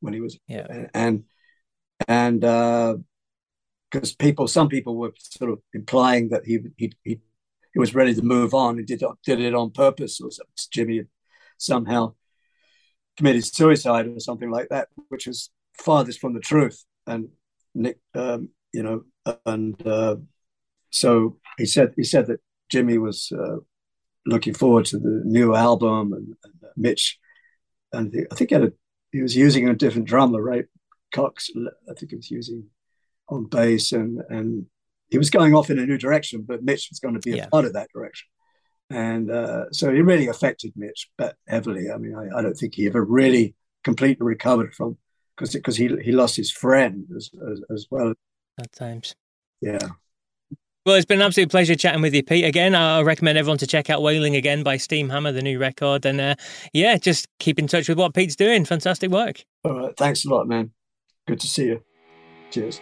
when 0.00 0.12
he 0.12 0.20
was 0.20 0.36
yeah 0.48 0.66
and 0.92 1.22
and 2.08 2.40
because 2.40 4.12
uh, 4.12 4.16
people, 4.18 4.48
some 4.48 4.68
people 4.68 4.96
were 4.96 5.12
sort 5.18 5.50
of 5.50 5.60
implying 5.74 6.30
that 6.30 6.44
he 6.44 6.58
he 6.76 6.92
he, 7.04 7.20
he 7.72 7.78
was 7.78 7.94
ready 7.94 8.14
to 8.14 8.22
move 8.22 8.54
on. 8.54 8.78
He 8.78 8.84
did 8.84 9.02
did 9.24 9.40
it 9.40 9.54
on 9.54 9.70
purpose, 9.70 10.20
or 10.20 10.30
something. 10.30 10.52
Jimi 10.74 11.06
somehow 11.58 12.14
committed 13.16 13.44
suicide 13.44 14.06
or 14.06 14.20
something 14.20 14.50
like 14.50 14.68
that, 14.70 14.88
which 15.08 15.26
is 15.26 15.50
farthest 15.74 16.20
from 16.20 16.34
the 16.34 16.40
truth. 16.40 16.84
And 17.06 17.28
Nick, 17.74 17.98
um, 18.14 18.50
you 18.72 18.82
know, 18.82 19.04
and 19.46 19.86
uh, 19.86 20.16
so 20.90 21.38
he 21.58 21.66
said 21.66 21.92
he 21.96 22.04
said 22.04 22.26
that 22.26 22.40
Jimi 22.72 23.00
was 23.00 23.32
uh, 23.32 23.56
looking 24.26 24.54
forward 24.54 24.86
to 24.86 24.98
the 24.98 25.22
new 25.24 25.54
album, 25.54 26.12
and, 26.12 26.34
and 26.44 26.54
uh, 26.64 26.72
Mitch, 26.76 27.18
and 27.92 28.14
I 28.30 28.34
think 28.34 28.50
he, 28.50 28.56
a, 28.56 28.72
he 29.10 29.22
was 29.22 29.36
using 29.36 29.68
a 29.68 29.74
different 29.74 30.08
drummer, 30.08 30.42
right? 30.42 30.66
Cox, 31.12 31.50
I 31.88 31.94
think 31.94 32.10
he 32.10 32.16
was 32.16 32.30
using 32.30 32.66
on 33.28 33.46
bass, 33.46 33.92
and 33.92 34.20
and 34.28 34.66
he 35.10 35.18
was 35.18 35.30
going 35.30 35.54
off 35.54 35.70
in 35.70 35.78
a 35.78 35.86
new 35.86 35.98
direction, 35.98 36.44
but 36.46 36.64
Mitch 36.64 36.88
was 36.90 36.98
going 36.98 37.14
to 37.14 37.20
be 37.20 37.36
yeah. 37.36 37.44
a 37.44 37.50
part 37.50 37.66
of 37.66 37.74
that 37.74 37.90
direction. 37.94 38.28
And 38.88 39.30
uh, 39.30 39.70
so 39.70 39.88
it 39.88 40.00
really 40.00 40.28
affected 40.28 40.72
Mitch 40.76 41.10
but 41.16 41.36
heavily. 41.48 41.90
I 41.90 41.96
mean, 41.98 42.14
I, 42.14 42.38
I, 42.38 42.42
don't 42.42 42.54
think 42.54 42.74
he 42.74 42.86
ever 42.86 43.02
really 43.04 43.54
completely 43.84 44.24
recovered 44.24 44.74
from 44.74 44.98
because 45.36 45.52
because 45.52 45.76
he 45.76 45.88
he 46.02 46.12
lost 46.12 46.36
his 46.36 46.50
friend 46.50 47.06
as, 47.16 47.30
as, 47.50 47.60
as 47.70 47.86
well. 47.90 48.14
At 48.58 48.72
times. 48.72 49.14
Yeah. 49.60 49.78
Well, 50.84 50.96
it's 50.96 51.06
been 51.06 51.20
an 51.20 51.26
absolute 51.26 51.50
pleasure 51.50 51.76
chatting 51.76 52.02
with 52.02 52.12
you, 52.12 52.24
Pete. 52.24 52.44
Again, 52.44 52.74
I 52.74 53.02
recommend 53.02 53.38
everyone 53.38 53.58
to 53.58 53.66
check 53.66 53.88
out 53.88 54.02
Wailing 54.02 54.34
Again 54.34 54.64
by 54.64 54.76
Steamhammer, 54.76 55.32
the 55.32 55.40
new 55.40 55.58
record. 55.58 56.04
And 56.04 56.20
uh, 56.20 56.34
yeah, 56.72 56.96
just 56.96 57.28
keep 57.38 57.60
in 57.60 57.68
touch 57.68 57.88
with 57.88 57.98
what 57.98 58.14
Pete's 58.14 58.34
doing. 58.34 58.64
Fantastic 58.64 59.10
work. 59.10 59.44
All 59.64 59.78
right. 59.78 59.96
Thanks 59.96 60.24
a 60.24 60.28
lot, 60.28 60.48
man. 60.48 60.72
Good 61.28 61.38
to 61.40 61.46
see 61.46 61.66
you. 61.66 61.84
Cheers. 62.50 62.80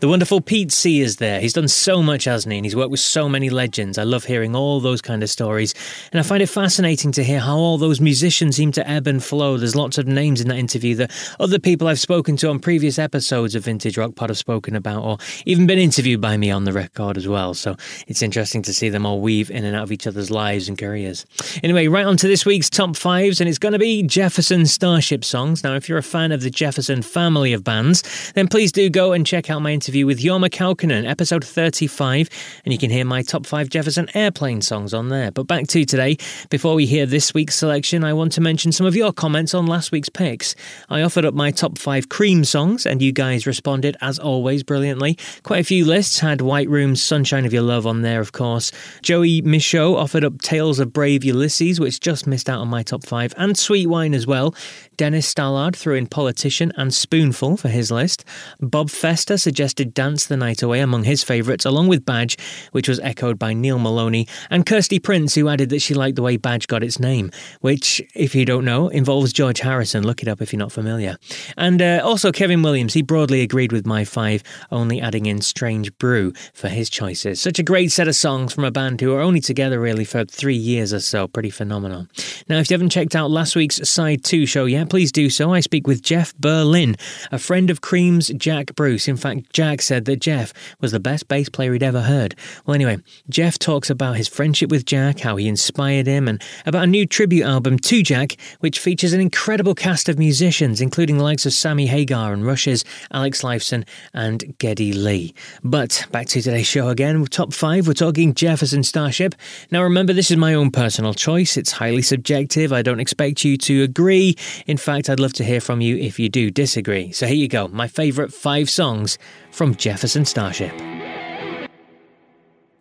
The 0.00 0.08
wonderful 0.08 0.40
Pete 0.40 0.72
Sears 0.72 1.16
there. 1.16 1.40
He's 1.40 1.52
done 1.52 1.68
so 1.68 2.02
much, 2.02 2.24
hasn't 2.24 2.50
he? 2.50 2.56
And 2.56 2.64
he's 2.64 2.74
worked 2.74 2.90
with 2.90 3.00
so 3.00 3.28
many 3.28 3.50
legends. 3.50 3.98
I 3.98 4.04
love 4.04 4.24
hearing 4.24 4.56
all 4.56 4.80
those 4.80 5.02
kind 5.02 5.22
of 5.22 5.28
stories. 5.28 5.74
And 6.10 6.18
I 6.18 6.22
find 6.22 6.42
it 6.42 6.46
fascinating 6.46 7.12
to 7.12 7.22
hear 7.22 7.38
how 7.38 7.58
all 7.58 7.76
those 7.76 8.00
musicians 8.00 8.56
seem 8.56 8.72
to 8.72 8.88
ebb 8.88 9.06
and 9.06 9.22
flow. 9.22 9.58
There's 9.58 9.76
lots 9.76 9.98
of 9.98 10.06
names 10.06 10.40
in 10.40 10.48
that 10.48 10.56
interview 10.56 10.94
that 10.94 11.10
other 11.38 11.58
people 11.58 11.86
I've 11.86 12.00
spoken 12.00 12.38
to 12.38 12.48
on 12.48 12.60
previous 12.60 12.98
episodes 12.98 13.54
of 13.54 13.66
Vintage 13.66 13.98
Rock 13.98 14.14
Pod 14.14 14.30
have 14.30 14.38
spoken 14.38 14.74
about, 14.74 15.04
or 15.04 15.18
even 15.44 15.66
been 15.66 15.78
interviewed 15.78 16.22
by 16.22 16.38
me 16.38 16.50
on 16.50 16.64
the 16.64 16.72
record 16.72 17.18
as 17.18 17.28
well. 17.28 17.52
So 17.52 17.76
it's 18.06 18.22
interesting 18.22 18.62
to 18.62 18.72
see 18.72 18.88
them 18.88 19.04
all 19.04 19.20
weave 19.20 19.50
in 19.50 19.66
and 19.66 19.76
out 19.76 19.82
of 19.82 19.92
each 19.92 20.06
other's 20.06 20.30
lives 20.30 20.66
and 20.66 20.78
careers. 20.78 21.26
Anyway, 21.62 21.88
right 21.88 22.06
on 22.06 22.16
to 22.16 22.26
this 22.26 22.46
week's 22.46 22.70
top 22.70 22.96
fives, 22.96 23.38
and 23.38 23.50
it's 23.50 23.58
going 23.58 23.74
to 23.74 23.78
be 23.78 24.02
Jefferson 24.02 24.64
Starship 24.64 25.26
songs. 25.26 25.62
Now, 25.62 25.74
if 25.74 25.90
you're 25.90 25.98
a 25.98 26.02
fan 26.02 26.32
of 26.32 26.40
the 26.40 26.48
Jefferson 26.48 27.02
family 27.02 27.52
of 27.52 27.64
bands, 27.64 28.32
then 28.32 28.48
please 28.48 28.72
do 28.72 28.88
go 28.88 29.12
and 29.12 29.26
check 29.26 29.50
out 29.50 29.60
my 29.60 29.72
interview 29.72 29.89
interview 29.90 30.06
with 30.06 30.20
Jorma 30.20 30.48
Kaukonen, 30.48 31.04
episode 31.04 31.44
35, 31.44 32.28
and 32.64 32.72
you 32.72 32.78
can 32.78 32.90
hear 32.90 33.04
my 33.04 33.22
top 33.22 33.44
five 33.44 33.68
Jefferson 33.68 34.08
Airplane 34.14 34.62
songs 34.62 34.94
on 34.94 35.08
there. 35.08 35.32
But 35.32 35.48
back 35.48 35.66
to 35.66 35.84
today, 35.84 36.16
before 36.48 36.76
we 36.76 36.86
hear 36.86 37.06
this 37.06 37.34
week's 37.34 37.56
selection, 37.56 38.04
I 38.04 38.12
want 38.12 38.30
to 38.34 38.40
mention 38.40 38.70
some 38.70 38.86
of 38.86 38.94
your 38.94 39.12
comments 39.12 39.52
on 39.52 39.66
last 39.66 39.90
week's 39.90 40.08
picks. 40.08 40.54
I 40.90 41.02
offered 41.02 41.24
up 41.24 41.34
my 41.34 41.50
top 41.50 41.76
five 41.76 42.08
Cream 42.08 42.44
songs, 42.44 42.86
and 42.86 43.02
you 43.02 43.10
guys 43.10 43.48
responded, 43.48 43.96
as 44.00 44.16
always, 44.20 44.62
brilliantly. 44.62 45.18
Quite 45.42 45.62
a 45.62 45.64
few 45.64 45.84
lists 45.84 46.20
had 46.20 46.40
White 46.40 46.68
Room's 46.68 47.02
Sunshine 47.02 47.44
of 47.44 47.52
Your 47.52 47.62
Love 47.62 47.84
on 47.84 48.02
there, 48.02 48.20
of 48.20 48.30
course. 48.30 48.70
Joey 49.02 49.42
Michaud 49.42 49.96
offered 49.96 50.22
up 50.22 50.40
Tales 50.40 50.78
of 50.78 50.92
Brave 50.92 51.24
Ulysses, 51.24 51.80
which 51.80 51.98
just 51.98 52.28
missed 52.28 52.48
out 52.48 52.60
on 52.60 52.68
my 52.68 52.84
top 52.84 53.04
five, 53.04 53.34
and 53.36 53.58
Sweet 53.58 53.88
Wine 53.88 54.14
as 54.14 54.24
well. 54.24 54.54
Dennis 55.00 55.32
Stallard 55.32 55.74
threw 55.74 55.94
in 55.94 56.06
Politician 56.06 56.74
and 56.76 56.92
Spoonful 56.92 57.56
for 57.56 57.68
his 57.68 57.90
list. 57.90 58.22
Bob 58.60 58.90
Fester 58.90 59.38
suggested 59.38 59.94
Dance 59.94 60.26
the 60.26 60.36
Night 60.36 60.62
Away 60.62 60.80
among 60.80 61.04
his 61.04 61.24
favourites, 61.24 61.64
along 61.64 61.88
with 61.88 62.04
Badge, 62.04 62.36
which 62.72 62.86
was 62.86 63.00
echoed 63.00 63.38
by 63.38 63.54
Neil 63.54 63.78
Maloney, 63.78 64.28
and 64.50 64.66
Kirsty 64.66 64.98
Prince, 64.98 65.34
who 65.34 65.48
added 65.48 65.70
that 65.70 65.80
she 65.80 65.94
liked 65.94 66.16
the 66.16 66.22
way 66.22 66.36
Badge 66.36 66.66
got 66.66 66.82
its 66.82 67.00
name, 67.00 67.30
which, 67.62 68.02
if 68.14 68.34
you 68.34 68.44
don't 68.44 68.66
know, 68.66 68.88
involves 68.88 69.32
George 69.32 69.60
Harrison. 69.60 70.06
Look 70.06 70.20
it 70.20 70.28
up 70.28 70.42
if 70.42 70.52
you're 70.52 70.58
not 70.58 70.70
familiar. 70.70 71.16
And 71.56 71.80
uh, 71.80 72.02
also 72.04 72.30
Kevin 72.30 72.60
Williams, 72.60 72.92
he 72.92 73.00
broadly 73.00 73.40
agreed 73.40 73.72
with 73.72 73.86
my 73.86 74.04
five, 74.04 74.42
only 74.70 75.00
adding 75.00 75.24
in 75.24 75.40
Strange 75.40 75.96
Brew 75.96 76.34
for 76.52 76.68
his 76.68 76.90
choices. 76.90 77.40
Such 77.40 77.58
a 77.58 77.62
great 77.62 77.90
set 77.90 78.06
of 78.06 78.16
songs 78.16 78.52
from 78.52 78.64
a 78.64 78.70
band 78.70 79.00
who 79.00 79.14
are 79.14 79.22
only 79.22 79.40
together 79.40 79.80
really 79.80 80.04
for 80.04 80.26
three 80.26 80.54
years 80.56 80.92
or 80.92 81.00
so. 81.00 81.26
Pretty 81.26 81.48
phenomenal. 81.48 82.06
Now, 82.50 82.58
if 82.58 82.68
you 82.68 82.74
haven't 82.74 82.90
checked 82.90 83.16
out 83.16 83.30
last 83.30 83.56
week's 83.56 83.88
Side 83.88 84.24
2 84.24 84.44
show 84.44 84.66
yet, 84.66 84.89
please 84.90 85.12
do 85.12 85.30
so. 85.30 85.54
I 85.54 85.60
speak 85.60 85.86
with 85.86 86.02
Jeff 86.02 86.36
Berlin, 86.36 86.96
a 87.30 87.38
friend 87.38 87.70
of 87.70 87.80
Cream's 87.80 88.28
Jack 88.30 88.74
Bruce. 88.74 89.06
In 89.06 89.16
fact, 89.16 89.52
Jack 89.52 89.80
said 89.82 90.04
that 90.06 90.20
Jeff 90.20 90.52
was 90.80 90.90
the 90.90 90.98
best 90.98 91.28
bass 91.28 91.48
player 91.48 91.72
he'd 91.72 91.82
ever 91.82 92.02
heard. 92.02 92.34
Well, 92.66 92.74
anyway, 92.74 92.98
Jeff 93.28 93.56
talks 93.56 93.88
about 93.88 94.16
his 94.16 94.26
friendship 94.26 94.68
with 94.68 94.84
Jack, 94.84 95.20
how 95.20 95.36
he 95.36 95.46
inspired 95.46 96.08
him, 96.08 96.26
and 96.26 96.42
about 96.66 96.82
a 96.82 96.88
new 96.88 97.06
tribute 97.06 97.44
album 97.44 97.78
to 97.78 98.02
Jack, 98.02 98.36
which 98.58 98.80
features 98.80 99.12
an 99.12 99.20
incredible 99.20 99.76
cast 99.76 100.08
of 100.08 100.18
musicians, 100.18 100.80
including 100.80 101.18
the 101.18 101.24
likes 101.24 101.46
of 101.46 101.52
Sammy 101.52 101.86
Hagar 101.86 102.32
and 102.32 102.44
Rush's 102.44 102.84
Alex 103.12 103.42
Lifeson 103.42 103.86
and 104.12 104.58
Geddy 104.58 104.92
Lee. 104.92 105.34
But 105.62 106.04
back 106.10 106.26
to 106.28 106.42
today's 106.42 106.66
show 106.66 106.88
again, 106.88 107.24
top 107.26 107.52
five, 107.52 107.86
we're 107.86 107.94
talking 107.94 108.34
Jefferson 108.34 108.82
Starship. 108.82 109.36
Now, 109.70 109.84
remember, 109.84 110.12
this 110.12 110.32
is 110.32 110.36
my 110.36 110.54
own 110.54 110.72
personal 110.72 111.14
choice. 111.14 111.56
It's 111.56 111.70
highly 111.70 112.02
subjective. 112.02 112.72
I 112.72 112.82
don't 112.82 112.98
expect 112.98 113.44
you 113.44 113.56
to 113.58 113.84
agree. 113.84 114.36
In 114.66 114.79
fact, 114.80 115.08
I'd 115.08 115.20
love 115.20 115.32
to 115.34 115.44
hear 115.44 115.60
from 115.60 115.80
you 115.80 115.96
if 115.96 116.18
you 116.18 116.28
do 116.28 116.50
disagree. 116.50 117.12
So 117.12 117.26
here 117.26 117.36
you 117.36 117.48
go 117.48 117.68
my 117.68 117.88
favourite 117.88 118.32
five 118.32 118.70
songs 118.70 119.18
from 119.50 119.74
Jefferson 119.74 120.24
Starship. 120.24 120.72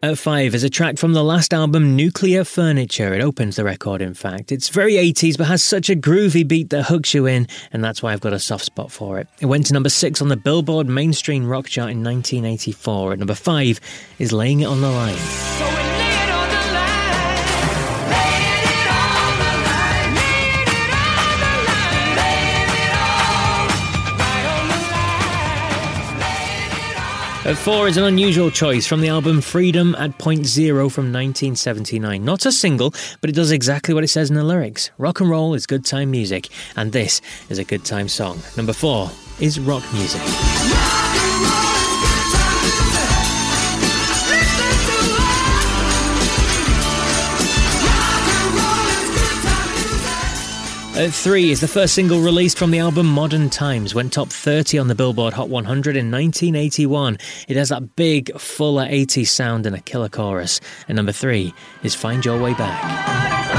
At 0.01 0.17
5 0.17 0.55
is 0.55 0.63
a 0.63 0.69
track 0.69 0.97
from 0.97 1.11
the 1.11 1.25
last 1.25 1.53
album 1.53 1.97
Nuclear 1.97 2.45
Furniture. 2.45 3.13
It 3.13 3.21
opens 3.21 3.57
the 3.57 3.65
record, 3.65 4.01
in 4.01 4.13
fact. 4.13 4.49
It's 4.49 4.69
very 4.69 4.93
80s 4.93 5.37
but 5.37 5.47
has 5.47 5.61
such 5.61 5.89
a 5.89 5.95
groovy 5.95 6.47
beat 6.47 6.69
that 6.69 6.83
hooks 6.83 7.13
you 7.13 7.25
in, 7.25 7.49
and 7.73 7.83
that's 7.83 8.01
why 8.01 8.13
I've 8.13 8.21
got 8.21 8.31
a 8.31 8.39
soft 8.39 8.63
spot 8.63 8.93
for 8.93 9.19
it. 9.19 9.27
It 9.41 9.47
went 9.47 9.65
to 9.65 9.73
number 9.73 9.89
6 9.89 10.21
on 10.21 10.29
the 10.29 10.37
Billboard 10.37 10.87
Mainstream 10.87 11.45
Rock 11.45 11.65
Chart 11.65 11.91
in 11.91 12.01
1984. 12.01 13.11
At 13.11 13.19
number 13.19 13.35
5 13.35 13.79
is 14.19 14.31
Laying 14.31 14.61
It 14.61 14.67
on 14.67 14.79
the 14.79 14.89
Line. 14.89 15.68
At 27.49 27.57
four 27.57 27.87
is 27.87 27.97
an 27.97 28.03
unusual 28.03 28.51
choice 28.51 28.85
from 28.85 29.01
the 29.01 29.07
album 29.07 29.41
Freedom 29.41 29.95
at 29.95 30.15
Point 30.19 30.45
Zero 30.45 30.87
from 30.87 31.05
1979. 31.05 32.23
Not 32.23 32.45
a 32.45 32.51
single, 32.51 32.93
but 33.21 33.31
it 33.31 33.33
does 33.33 33.49
exactly 33.49 33.95
what 33.95 34.03
it 34.03 34.09
says 34.09 34.29
in 34.29 34.35
the 34.35 34.43
lyrics. 34.43 34.91
Rock 34.99 35.19
and 35.19 35.31
roll 35.31 35.55
is 35.55 35.65
good 35.65 35.83
time 35.83 36.11
music, 36.11 36.49
and 36.75 36.91
this 36.91 37.21
is 37.49 37.57
a 37.57 37.63
good 37.63 37.83
time 37.83 38.07
song. 38.07 38.39
Number 38.55 38.71
four 38.71 39.09
is 39.39 39.59
rock 39.59 39.83
music. 39.93 40.21
At 50.99 51.13
3 51.13 51.49
is 51.49 51.61
the 51.61 51.67
first 51.69 51.93
single 51.93 52.19
released 52.19 52.57
from 52.57 52.71
the 52.71 52.79
album 52.79 53.05
Modern 53.05 53.49
Times, 53.49 53.95
went 53.95 54.11
top 54.11 54.27
30 54.27 54.77
on 54.79 54.89
the 54.89 54.95
Billboard 54.95 55.33
Hot 55.33 55.47
100 55.47 55.95
in 55.95 56.11
1981. 56.11 57.17
It 57.47 57.55
has 57.55 57.69
that 57.69 57.95
big, 57.95 58.37
fuller 58.37 58.85
80s 58.85 59.29
sound 59.29 59.65
and 59.65 59.73
a 59.73 59.79
killer 59.79 60.09
chorus. 60.09 60.59
And 60.89 60.97
number 60.97 61.13
3 61.13 61.53
is 61.83 61.95
Find 61.95 62.25
Your 62.25 62.37
Way 62.37 62.53
Back. 62.53 63.58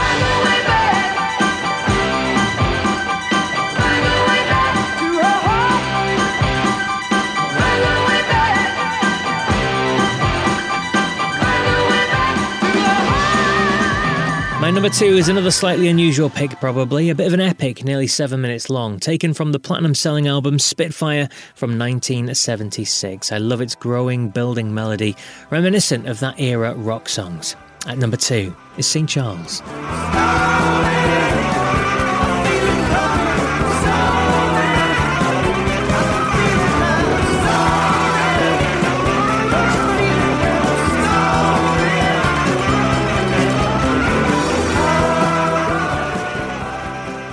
My 14.71 14.75
number 14.75 14.89
two 14.89 15.17
is 15.17 15.29
another 15.29 15.51
slightly 15.51 15.89
unusual 15.89 16.31
pick, 16.31 16.53
probably. 16.61 17.11
A 17.11 17.15
bit 17.17 17.27
of 17.27 17.33
an 17.33 17.41
epic, 17.41 17.83
nearly 17.83 18.07
seven 18.07 18.41
minutes 18.41 18.71
long, 18.71 19.01
taken 19.01 19.35
from 19.35 19.51
the 19.51 19.59
platinum 19.59 19.97
selling 19.97 20.29
album 20.29 20.61
Spitfire 20.61 21.29
from 21.57 21.77
1976. 21.77 23.33
I 23.33 23.39
love 23.39 23.61
its 23.61 23.75
growing, 23.75 24.29
building 24.29 24.73
melody, 24.73 25.17
reminiscent 25.51 26.07
of 26.07 26.21
that 26.21 26.39
era 26.39 26.73
rock 26.75 27.09
songs. 27.09 27.57
At 27.89 27.99
number 27.99 28.17
two 28.17 28.55
is 28.79 28.87
St. 28.87 29.09
Charles. 29.09 29.61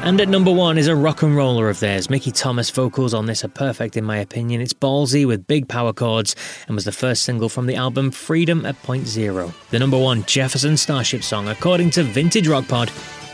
And 0.07 0.21
at 0.21 0.29
number 0.29 0.53
one 0.53 0.77
is 0.77 0.87
a 0.87 0.95
rock 0.95 1.21
and 1.21 1.35
roller 1.35 1.67
of 1.67 1.81
theirs. 1.81 2.09
Mickey 2.09 2.31
Thomas 2.31 2.69
vocals 2.69 3.13
on 3.13 3.25
this 3.25 3.43
are 3.43 3.49
perfect 3.49 3.97
in 3.97 4.05
my 4.05 4.15
opinion. 4.19 4.61
It's 4.61 4.71
ballsy 4.71 5.27
with 5.27 5.45
big 5.47 5.67
power 5.67 5.91
chords 5.91 6.33
and 6.65 6.75
was 6.75 6.85
the 6.85 6.93
first 6.93 7.23
single 7.23 7.49
from 7.49 7.65
the 7.65 7.75
album 7.75 8.11
Freedom 8.11 8.65
at 8.65 8.81
Point 8.83 9.05
Zero. 9.05 9.53
The 9.69 9.79
number 9.79 9.99
one 9.99 10.23
Jefferson 10.23 10.77
Starship 10.77 11.23
song, 11.23 11.49
according 11.49 11.89
to 11.89 12.03
Vintage 12.03 12.47
Rock 12.47 12.69
Pod, 12.69 12.89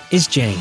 is 0.09 0.25
Jane. 0.25 0.57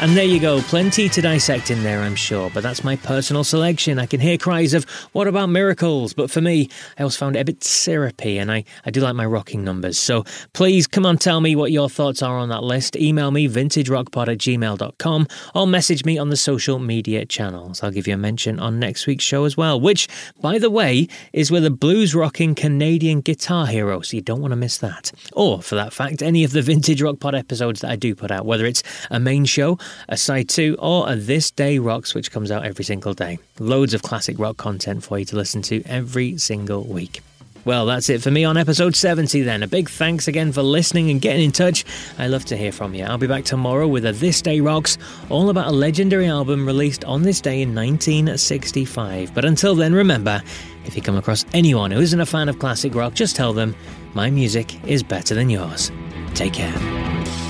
And 0.00 0.16
there 0.16 0.24
you 0.24 0.40
go, 0.40 0.62
plenty 0.62 1.10
to 1.10 1.20
dissect 1.20 1.70
in 1.70 1.82
there, 1.82 2.00
I'm 2.00 2.14
sure, 2.14 2.48
but 2.54 2.62
that's 2.62 2.82
my 2.82 2.96
personal 2.96 3.44
selection. 3.44 3.98
I 3.98 4.06
can 4.06 4.18
hear 4.18 4.38
cries 4.38 4.72
of, 4.72 4.88
what 5.12 5.28
about 5.28 5.50
miracles? 5.50 6.14
But 6.14 6.30
for 6.30 6.40
me, 6.40 6.70
I 6.98 7.02
always 7.02 7.16
found 7.16 7.36
it 7.36 7.40
a 7.40 7.44
bit 7.44 7.62
syrupy, 7.62 8.38
and 8.38 8.50
I, 8.50 8.64
I 8.86 8.90
do 8.90 9.02
like 9.02 9.14
my 9.14 9.26
rocking 9.26 9.62
numbers. 9.62 9.98
So 9.98 10.24
please 10.54 10.86
come 10.86 11.04
on, 11.04 11.18
tell 11.18 11.42
me 11.42 11.54
what 11.54 11.70
your 11.70 11.90
thoughts 11.90 12.22
are 12.22 12.38
on 12.38 12.48
that 12.48 12.62
list. 12.62 12.96
Email 12.96 13.30
me, 13.30 13.46
vintagerockpod 13.46 14.28
at 14.28 14.38
gmail.com, 14.38 15.26
or 15.54 15.66
message 15.66 16.06
me 16.06 16.16
on 16.16 16.30
the 16.30 16.36
social 16.38 16.78
media 16.78 17.26
channels. 17.26 17.82
I'll 17.82 17.90
give 17.90 18.08
you 18.08 18.14
a 18.14 18.16
mention 18.16 18.58
on 18.58 18.78
next 18.78 19.06
week's 19.06 19.24
show 19.24 19.44
as 19.44 19.58
well, 19.58 19.78
which, 19.78 20.08
by 20.40 20.58
the 20.58 20.70
way, 20.70 21.08
is 21.34 21.50
with 21.50 21.66
a 21.66 21.70
blues 21.70 22.14
rocking 22.14 22.54
Canadian 22.54 23.20
guitar 23.20 23.66
hero, 23.66 24.00
so 24.00 24.16
you 24.16 24.22
don't 24.22 24.40
want 24.40 24.52
to 24.52 24.56
miss 24.56 24.78
that. 24.78 25.12
Or, 25.34 25.60
for 25.60 25.74
that 25.74 25.92
fact, 25.92 26.22
any 26.22 26.42
of 26.42 26.52
the 26.52 26.62
Vintage 26.70 27.02
Rock 27.02 27.20
Pod 27.20 27.34
episodes 27.34 27.82
that 27.82 27.90
I 27.90 27.96
do 27.96 28.14
put 28.14 28.30
out, 28.30 28.46
whether 28.46 28.64
it's 28.64 28.82
a 29.10 29.20
main 29.20 29.44
show, 29.44 29.76
a 30.08 30.16
side 30.16 30.48
two, 30.48 30.76
or 30.78 31.10
a 31.10 31.16
This 31.16 31.50
Day 31.50 31.78
Rocks, 31.78 32.14
which 32.14 32.30
comes 32.30 32.50
out 32.50 32.64
every 32.64 32.84
single 32.84 33.14
day. 33.14 33.38
Loads 33.58 33.94
of 33.94 34.02
classic 34.02 34.38
rock 34.38 34.56
content 34.56 35.04
for 35.04 35.18
you 35.18 35.24
to 35.26 35.36
listen 35.36 35.62
to 35.62 35.82
every 35.86 36.38
single 36.38 36.84
week. 36.84 37.20
Well, 37.64 37.84
that's 37.84 38.08
it 38.08 38.22
for 38.22 38.30
me 38.30 38.44
on 38.44 38.56
episode 38.56 38.96
70 38.96 39.42
then. 39.42 39.62
A 39.62 39.66
big 39.68 39.90
thanks 39.90 40.28
again 40.28 40.50
for 40.50 40.62
listening 40.62 41.10
and 41.10 41.20
getting 41.20 41.44
in 41.44 41.52
touch. 41.52 41.84
I 42.18 42.26
love 42.26 42.44
to 42.46 42.56
hear 42.56 42.72
from 42.72 42.94
you. 42.94 43.04
I'll 43.04 43.18
be 43.18 43.26
back 43.26 43.44
tomorrow 43.44 43.86
with 43.86 44.06
a 44.06 44.12
This 44.12 44.40
Day 44.40 44.60
Rocks, 44.60 44.96
all 45.28 45.50
about 45.50 45.66
a 45.68 45.72
legendary 45.72 46.26
album 46.26 46.64
released 46.64 47.04
on 47.04 47.22
this 47.22 47.40
day 47.40 47.60
in 47.60 47.74
1965. 47.74 49.34
But 49.34 49.44
until 49.44 49.74
then, 49.74 49.92
remember, 49.92 50.42
if 50.86 50.96
you 50.96 51.02
come 51.02 51.16
across 51.16 51.44
anyone 51.52 51.90
who 51.90 52.00
isn't 52.00 52.20
a 52.20 52.26
fan 52.26 52.48
of 52.48 52.58
classic 52.58 52.94
rock, 52.94 53.12
just 53.12 53.36
tell 53.36 53.52
them 53.52 53.76
my 54.14 54.30
music 54.30 54.82
is 54.88 55.02
better 55.02 55.34
than 55.34 55.50
yours. 55.50 55.92
Take 56.34 56.54
care. 56.54 57.49